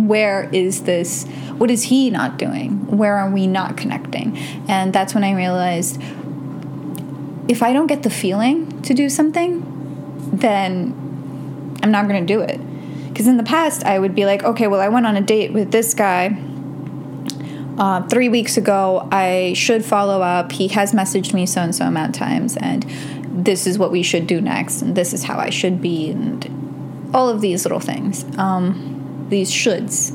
[0.09, 1.27] Where is this?
[1.59, 2.87] What is he not doing?
[2.97, 4.37] Where are we not connecting?
[4.69, 6.01] And that's when I realized
[7.49, 9.63] if I don't get the feeling to do something,
[10.33, 12.61] then I'm not going to do it.
[13.09, 15.53] Because in the past, I would be like, okay, well, I went on a date
[15.53, 16.39] with this guy
[17.77, 19.09] uh, three weeks ago.
[19.11, 20.53] I should follow up.
[20.53, 22.85] He has messaged me so and so amount of times, and
[23.25, 26.70] this is what we should do next, and this is how I should be, and
[27.13, 30.11] all of these little things, um, these shoulds.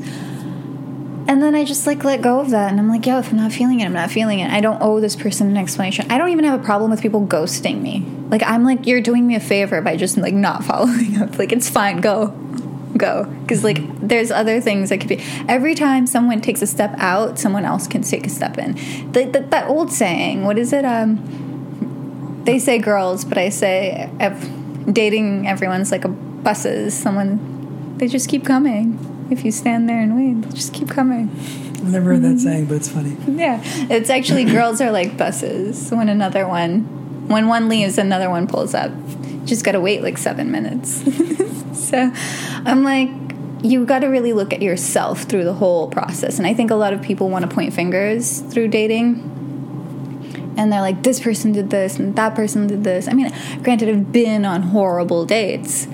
[1.28, 3.36] And then I just like let go of that, and I'm like, yo, if I'm
[3.36, 4.50] not feeling it, I'm not feeling it.
[4.50, 6.10] I don't owe this person an explanation.
[6.10, 8.06] I don't even have a problem with people ghosting me.
[8.28, 11.36] Like I'm like, you're doing me a favor by just like not following up.
[11.38, 12.28] Like it's fine, go,
[12.96, 15.22] go, because like there's other things that could be.
[15.48, 18.74] Every time someone takes a step out, someone else can take a step in.
[19.10, 20.84] The, that old saying, what is it?
[20.84, 24.08] Um, they say girls, but I say
[24.90, 26.08] dating everyone's like a
[26.42, 26.94] buses.
[26.94, 29.26] Someone, they just keep coming.
[29.30, 31.30] If you stand there and wait, they'll just keep coming.
[31.32, 32.38] I've never heard that mm-hmm.
[32.38, 33.16] saying, but it's funny.
[33.28, 35.90] Yeah, it's actually girls are like buses.
[35.90, 38.92] When another one, when one leaves, another one pulls up.
[38.92, 41.02] You Just gotta wait like seven minutes.
[41.88, 42.10] so,
[42.64, 43.10] I'm like,
[43.62, 46.38] you got to really look at yourself through the whole process.
[46.38, 49.32] And I think a lot of people want to point fingers through dating.
[50.56, 53.08] And they're like, this person did this and that person did this.
[53.08, 53.30] I mean,
[53.62, 55.86] granted, I've been on horrible dates,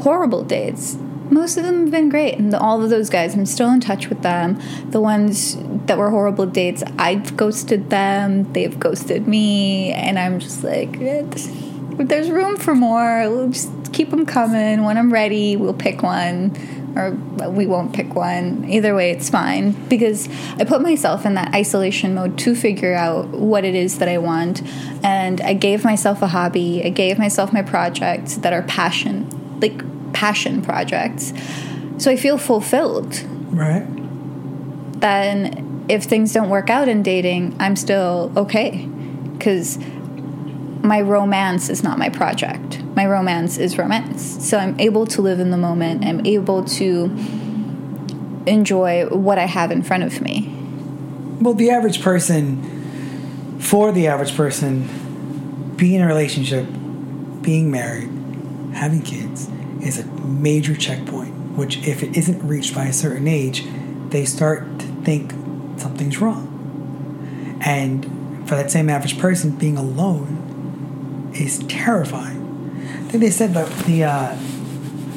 [0.00, 0.96] horrible dates.
[1.30, 4.08] Most of them have been great, and all of those guys, I'm still in touch
[4.08, 4.60] with them.
[4.90, 5.56] The ones
[5.86, 12.30] that were horrible dates, I've ghosted them, they've ghosted me, and I'm just like, there's
[12.30, 13.28] room for more.
[13.30, 14.82] We'll just keep them coming.
[14.82, 16.56] When I'm ready, we'll pick one,
[16.96, 17.12] or
[17.48, 18.64] we won't pick one.
[18.68, 20.28] Either way, it's fine because
[20.58, 24.18] I put myself in that isolation mode to figure out what it is that I
[24.18, 24.62] want,
[25.04, 26.82] and I gave myself a hobby.
[26.84, 29.84] I gave myself my projects that are passion, like
[30.20, 31.32] passion projects.
[31.96, 33.24] So I feel fulfilled.
[33.48, 33.86] Right.
[35.00, 38.86] Then if things don't work out in dating, I'm still okay
[39.32, 39.78] because
[40.82, 42.82] my romance is not my project.
[42.94, 44.46] My romance is romance.
[44.46, 46.04] So I'm able to live in the moment.
[46.04, 47.04] I'm able to
[48.46, 50.54] enjoy what I have in front of me.
[51.40, 56.66] Well, the average person, for the average person, being in a relationship,
[57.40, 58.10] being married,
[58.74, 59.48] having kids
[59.82, 63.66] is a major checkpoint, which, if it isn't reached by a certain age,
[64.08, 65.32] they start to think
[65.78, 67.58] something's wrong.
[67.64, 68.04] And
[68.48, 72.38] for that same average person, being alone is terrifying.
[72.82, 74.36] I think they said that the uh,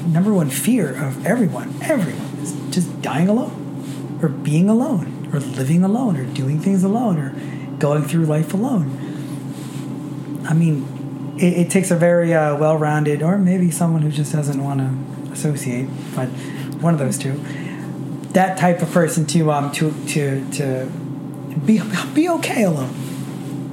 [0.07, 5.83] number one fear of everyone, everyone, is just dying alone, or being alone, or living
[5.83, 8.99] alone, or doing things alone, or going through life alone.
[10.47, 10.85] I mean,
[11.37, 14.79] it, it takes a very uh, well rounded, or maybe someone who just doesn't want
[14.79, 16.27] to associate, but
[16.81, 17.33] one of those two.
[18.33, 20.89] That type of person to um to to to
[21.65, 21.81] be
[22.13, 23.03] be okay alone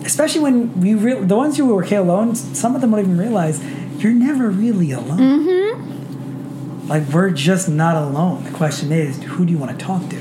[0.05, 3.19] especially when we re- the ones who are okay alone, some of them don't even
[3.19, 3.63] realize
[4.03, 5.19] you're never really alone.
[5.19, 6.89] Mm-hmm.
[6.89, 8.45] Like we're just not alone.
[8.45, 10.19] The question is, who do you want to talk to?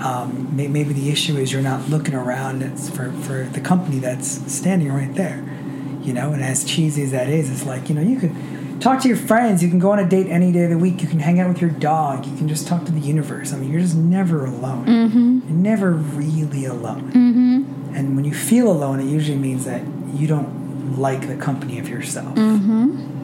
[0.00, 3.98] Um, may- maybe the issue is you're not looking around it's for for the company
[3.98, 5.44] that's standing right there.
[6.08, 8.34] You know, and as cheesy as that is, it's like you know you could
[8.80, 9.62] talk to your friends.
[9.62, 11.02] You can go on a date any day of the week.
[11.02, 12.24] You can hang out with your dog.
[12.24, 13.52] You can just talk to the universe.
[13.52, 14.86] I mean, you're just never alone.
[14.86, 15.40] Mm-hmm.
[15.48, 17.12] You're never really alone.
[17.12, 17.94] Mm-hmm.
[17.94, 19.82] And when you feel alone, it usually means that
[20.14, 22.34] you don't like the company of yourself.
[22.36, 23.17] Mm-hmm.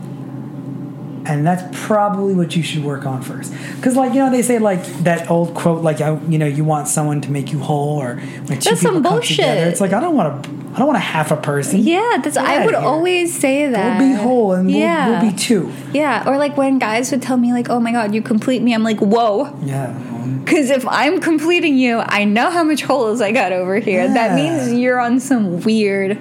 [1.27, 3.53] And that's probably what you should work on first.
[3.77, 6.65] Because, like, you know, they say, like, that old quote, like, I, you know, you
[6.65, 9.37] want someone to make you whole or when two That's people some come bullshit.
[9.37, 9.67] together.
[9.71, 11.81] It's like, I don't want to, I don't want a half a person.
[11.81, 12.37] Yeah, that's.
[12.37, 13.99] Get I would always say that.
[13.99, 15.23] We'll be whole and we'll, yeah.
[15.23, 15.73] we'll be two.
[15.95, 18.75] Yeah, or like when guys would tell me like, "Oh my god, you complete me."
[18.75, 19.93] I'm like, "Whoa." Yeah.
[20.45, 24.07] Because if I'm completing you, I know how much holes I got over here.
[24.09, 26.19] That means you're on some weird,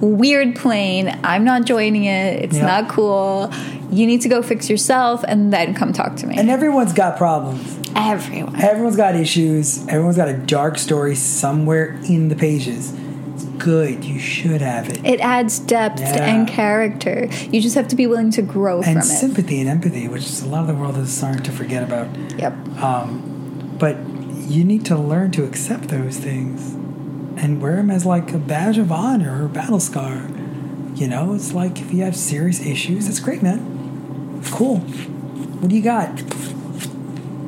[0.00, 1.16] weird plane.
[1.22, 2.42] I'm not joining it.
[2.44, 2.66] It's Yeah.
[2.66, 3.52] not cool.
[3.90, 6.36] You need to go fix yourself and then come talk to me.
[6.36, 7.78] And everyone's got problems.
[7.94, 8.56] Everyone.
[8.60, 9.86] Everyone's got issues.
[9.88, 12.92] Everyone's got a dark story somewhere in the pages.
[13.34, 14.04] It's good.
[14.04, 15.04] You should have it.
[15.04, 16.24] It adds depth Yeah.
[16.24, 17.28] and character.
[17.50, 20.46] You just have to be willing to grow and sympathy and empathy, which is a
[20.48, 22.08] lot of the world is starting to forget about.
[22.38, 22.52] Yep.
[22.82, 23.96] Um, but
[24.48, 26.72] you need to learn to accept those things
[27.42, 30.22] and wear them as like a badge of honor or a battle scar.
[30.94, 33.72] You know, it's like if you have serious issues, it's great, man.
[34.50, 34.78] Cool.
[34.78, 36.10] What do you got?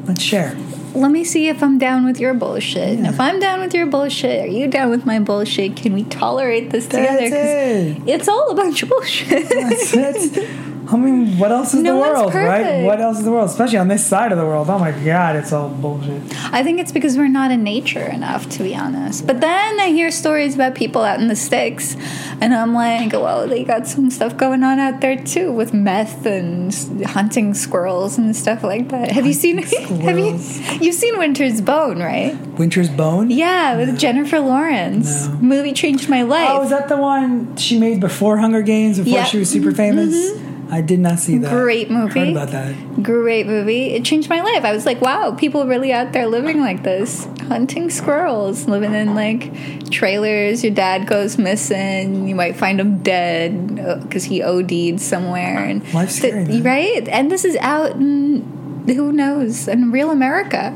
[0.06, 0.56] Let's share.
[0.94, 2.96] Let me see if I'm down with your bullshit.
[2.96, 3.10] And Yeah.
[3.10, 5.76] if I'm down with your bullshit, are you down with my bullshit?
[5.76, 7.28] Can we tolerate this together?
[7.28, 8.02] That's it.
[8.08, 9.48] It's all a bunch of bullshit.
[9.48, 10.48] That's it.
[10.90, 12.82] I mean, what else is No the world, right?
[12.82, 13.50] What else is the world?
[13.50, 14.70] Especially on this side of the world.
[14.70, 16.22] Oh my god, it's all bullshit.
[16.50, 19.26] I think it's because we're not in nature enough, to be honest.
[19.26, 21.94] But then I hear stories about people out in the sticks,
[22.40, 26.24] and I'm like, well, they got some stuff going on out there too with meth
[26.24, 26.74] and
[27.04, 29.12] hunting squirrels and stuff like that.
[29.12, 29.58] Have you seen?
[29.62, 30.40] Have you?
[30.80, 32.34] You've seen Winter's Bone, right?
[32.58, 33.30] Winter's Bone?
[33.30, 35.26] Yeah, with Jennifer Lawrence.
[35.26, 35.34] No.
[35.34, 36.48] Movie changed my life.
[36.50, 39.24] Oh, is that the one she made before Hunger Games, before Yeah.
[39.24, 39.76] she was super mm-hmm.
[39.76, 40.14] famous?
[40.14, 40.47] Mm-hmm.
[40.70, 41.50] I did not see that.
[41.50, 42.20] Great movie.
[42.20, 43.02] Heard about that.
[43.02, 43.94] Great movie.
[43.94, 44.64] It changed my life.
[44.64, 49.14] I was like, wow, people really out there living like this, hunting squirrels, living in
[49.14, 50.62] like trailers.
[50.62, 52.28] Your dad goes missing.
[52.28, 55.64] You might find him dead uh, because he OD'd somewhere.
[55.64, 57.08] And Life's scary, right?
[57.08, 60.74] And this is out in who knows in real America.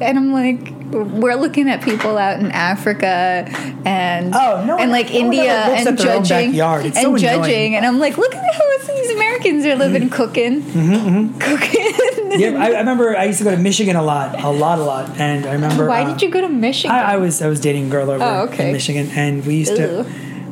[0.00, 0.72] And I'm like,
[1.02, 3.46] we're looking at people out in Africa
[3.84, 7.74] and Oh, no and like no India and at their own judging and so judging,
[7.76, 8.64] and I'm like, look at how
[8.94, 11.92] these Americans are living, cooking, cooking.
[11.92, 14.78] Mm-hmm, Yeah, I, I remember I used to go to Michigan a lot, a lot,
[14.78, 15.86] a lot, and I remember.
[15.86, 16.94] Why uh, did you go to Michigan?
[16.94, 18.68] I, I was I was dating a girl over Oh, okay.
[18.68, 20.06] in Michigan, and we used to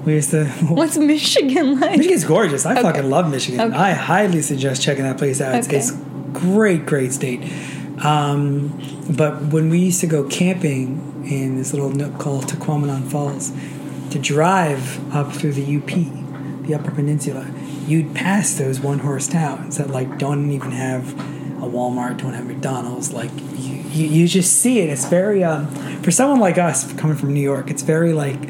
[0.04, 0.46] we used to.
[0.68, 1.96] What's Michigan like?
[1.98, 2.66] Michigan's gorgeous.
[2.66, 2.82] I Okay.
[2.82, 3.60] fucking love Michigan.
[3.60, 3.76] Okay.
[3.76, 5.54] I highly suggest checking that place out.
[5.54, 5.78] It's, Okay.
[5.78, 5.92] it's
[6.32, 7.40] great, great state.
[8.04, 8.68] Um,
[9.16, 13.52] but when we used to go camping in this little nook called Tahquamenon Falls,
[14.10, 17.46] to drive up through the UP, the Upper Peninsula,
[17.86, 21.12] you'd pass those one horse towns that like don't even have
[21.62, 23.12] a Walmart, don't have McDonald's.
[23.12, 24.90] Like you, you, you just see it.
[24.90, 25.68] It's very um,
[26.02, 27.70] for someone like us coming from New York.
[27.70, 28.40] It's very like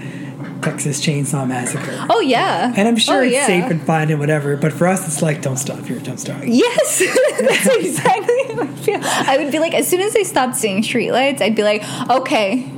[0.62, 2.06] Texas Chainsaw Massacre.
[2.08, 3.46] Oh yeah, And I'm sure Oh, it's yeah.
[3.46, 6.40] safe and fine and whatever, but for us, it's like, don't stop here, don't stop.
[6.44, 6.98] Yes,
[7.40, 9.00] that's exactly how I feel.
[9.02, 12.70] I would be like, as soon as I stopped seeing streetlights, I'd be like, okay,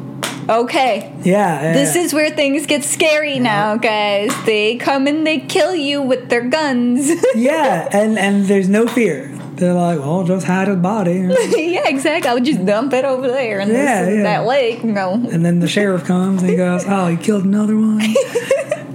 [0.49, 2.03] okay, Yeah, yeah, this yeah.
[2.03, 4.31] is where things get scary now, guys.
[4.45, 7.11] They come and they kill you with their guns.
[7.35, 9.31] yeah, and and there's no fear.
[9.57, 11.13] They're like, well, just hide his body,
[11.57, 12.29] yeah, exactly.
[12.29, 14.23] I would just dump it over there in Yeah, this, yeah.
[14.25, 14.83] that lake.
[14.83, 15.13] No.
[15.15, 18.01] and then the sheriff comes and he goes, oh, you killed another one.
[18.03, 18.15] and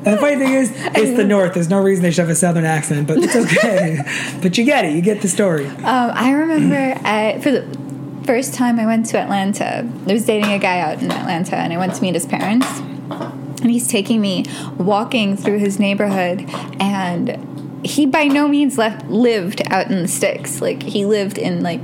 [0.05, 1.53] the funny thing is, it's the North.
[1.53, 3.99] There's no reason they should have a Southern accent, but it's okay.
[4.41, 4.95] but you get it.
[4.95, 5.65] You get the story.
[5.67, 6.75] Um, I remember
[7.05, 11.01] I, for the first time I went to Atlanta, I was dating a guy out
[11.01, 12.67] in Atlanta, and I went to meet his parents.
[13.61, 14.45] And he's taking me
[14.77, 16.45] walking through his neighborhood,
[16.79, 17.29] and
[17.83, 20.61] he by no means left lived out in the sticks.
[20.61, 21.81] Like he lived in like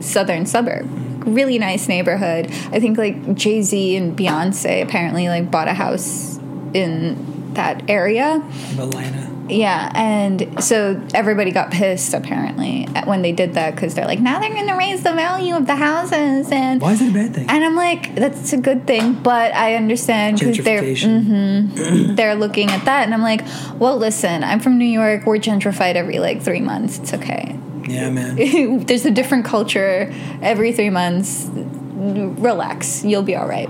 [0.00, 0.88] southern suburb,
[1.26, 2.46] really nice neighborhood.
[2.72, 6.38] I think like Jay Z and Beyonce apparently like bought a house
[6.72, 8.42] in that area.
[8.78, 9.33] Atlanta.
[9.48, 14.40] Yeah, and so everybody got pissed apparently when they did that because they're like, now
[14.40, 17.34] they're going to raise the value of the houses, and Why is it a bad
[17.34, 17.46] thing?
[17.50, 22.16] and I'm like, that's a good thing, but I understand because they're Gentrification.
[22.16, 23.42] they're looking at that, and I'm like,
[23.78, 25.26] well, listen, I'm from New York.
[25.26, 26.98] We're gentrified every like three months.
[26.98, 27.58] It's okay.
[27.86, 28.36] Yeah, man.
[28.86, 30.10] There's a different culture
[30.40, 31.48] every three months.
[31.52, 33.68] Relax, you'll be all right.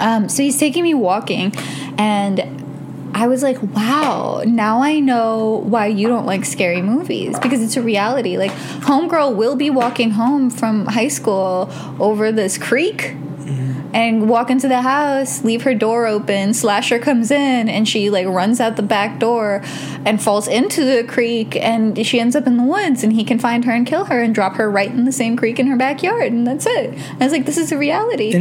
[0.00, 1.52] Um, so he's taking me walking,
[1.98, 2.61] and
[3.14, 7.76] I was like, wow, now I know why you don't like scary movies because it's
[7.76, 8.38] a reality.
[8.38, 11.70] Like, Homegirl will be walking home from high school
[12.00, 13.94] over this creek mm-hmm.
[13.94, 16.54] and walk into the house, leave her door open.
[16.54, 19.60] Slasher comes in and she like runs out the back door
[20.04, 23.38] and falls into the creek and she ends up in the woods and he can
[23.38, 25.76] find her and kill her and drop her right in the same creek in her
[25.76, 26.98] backyard and that's it.
[27.20, 28.32] I was like, this is a reality.
[28.32, 28.40] In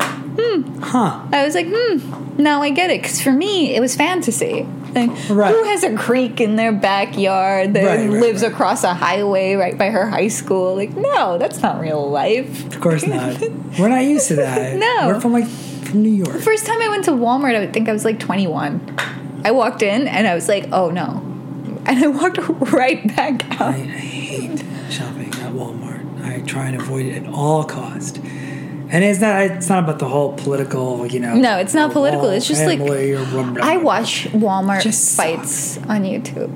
[0.00, 0.27] Huh.
[0.38, 0.86] Atlanta.
[0.86, 1.26] Huh.
[1.32, 3.02] I was like, hmm, now I get it.
[3.02, 4.66] Because for me, it was fantasy.
[4.94, 5.54] Like, Right.
[5.54, 8.50] who has a creek in their backyard that Right, lives right.
[8.52, 10.74] across a highway right by her high school?
[10.76, 12.66] Like, no, that's not real life.
[12.66, 13.38] Of course not.
[13.78, 14.76] We're not used to that.
[14.78, 15.08] No.
[15.08, 16.40] We're from like from New York.
[16.40, 18.96] First time I went to Walmart, I would think I was like 21.
[19.44, 21.22] I walked in and I was like, oh no.
[21.86, 22.38] And I walked
[22.72, 23.74] right back out.
[23.74, 23.86] I out.
[23.88, 26.24] hate shopping at Walmart.
[26.24, 28.20] I try and avoid it at all cost.
[28.90, 29.42] And it's not.
[29.42, 31.34] It's not about the whole political, you know.
[31.34, 32.30] No, it's not political.
[32.30, 36.50] It's just like family or blah, blah, I watch Walmart Just fights on YouTube.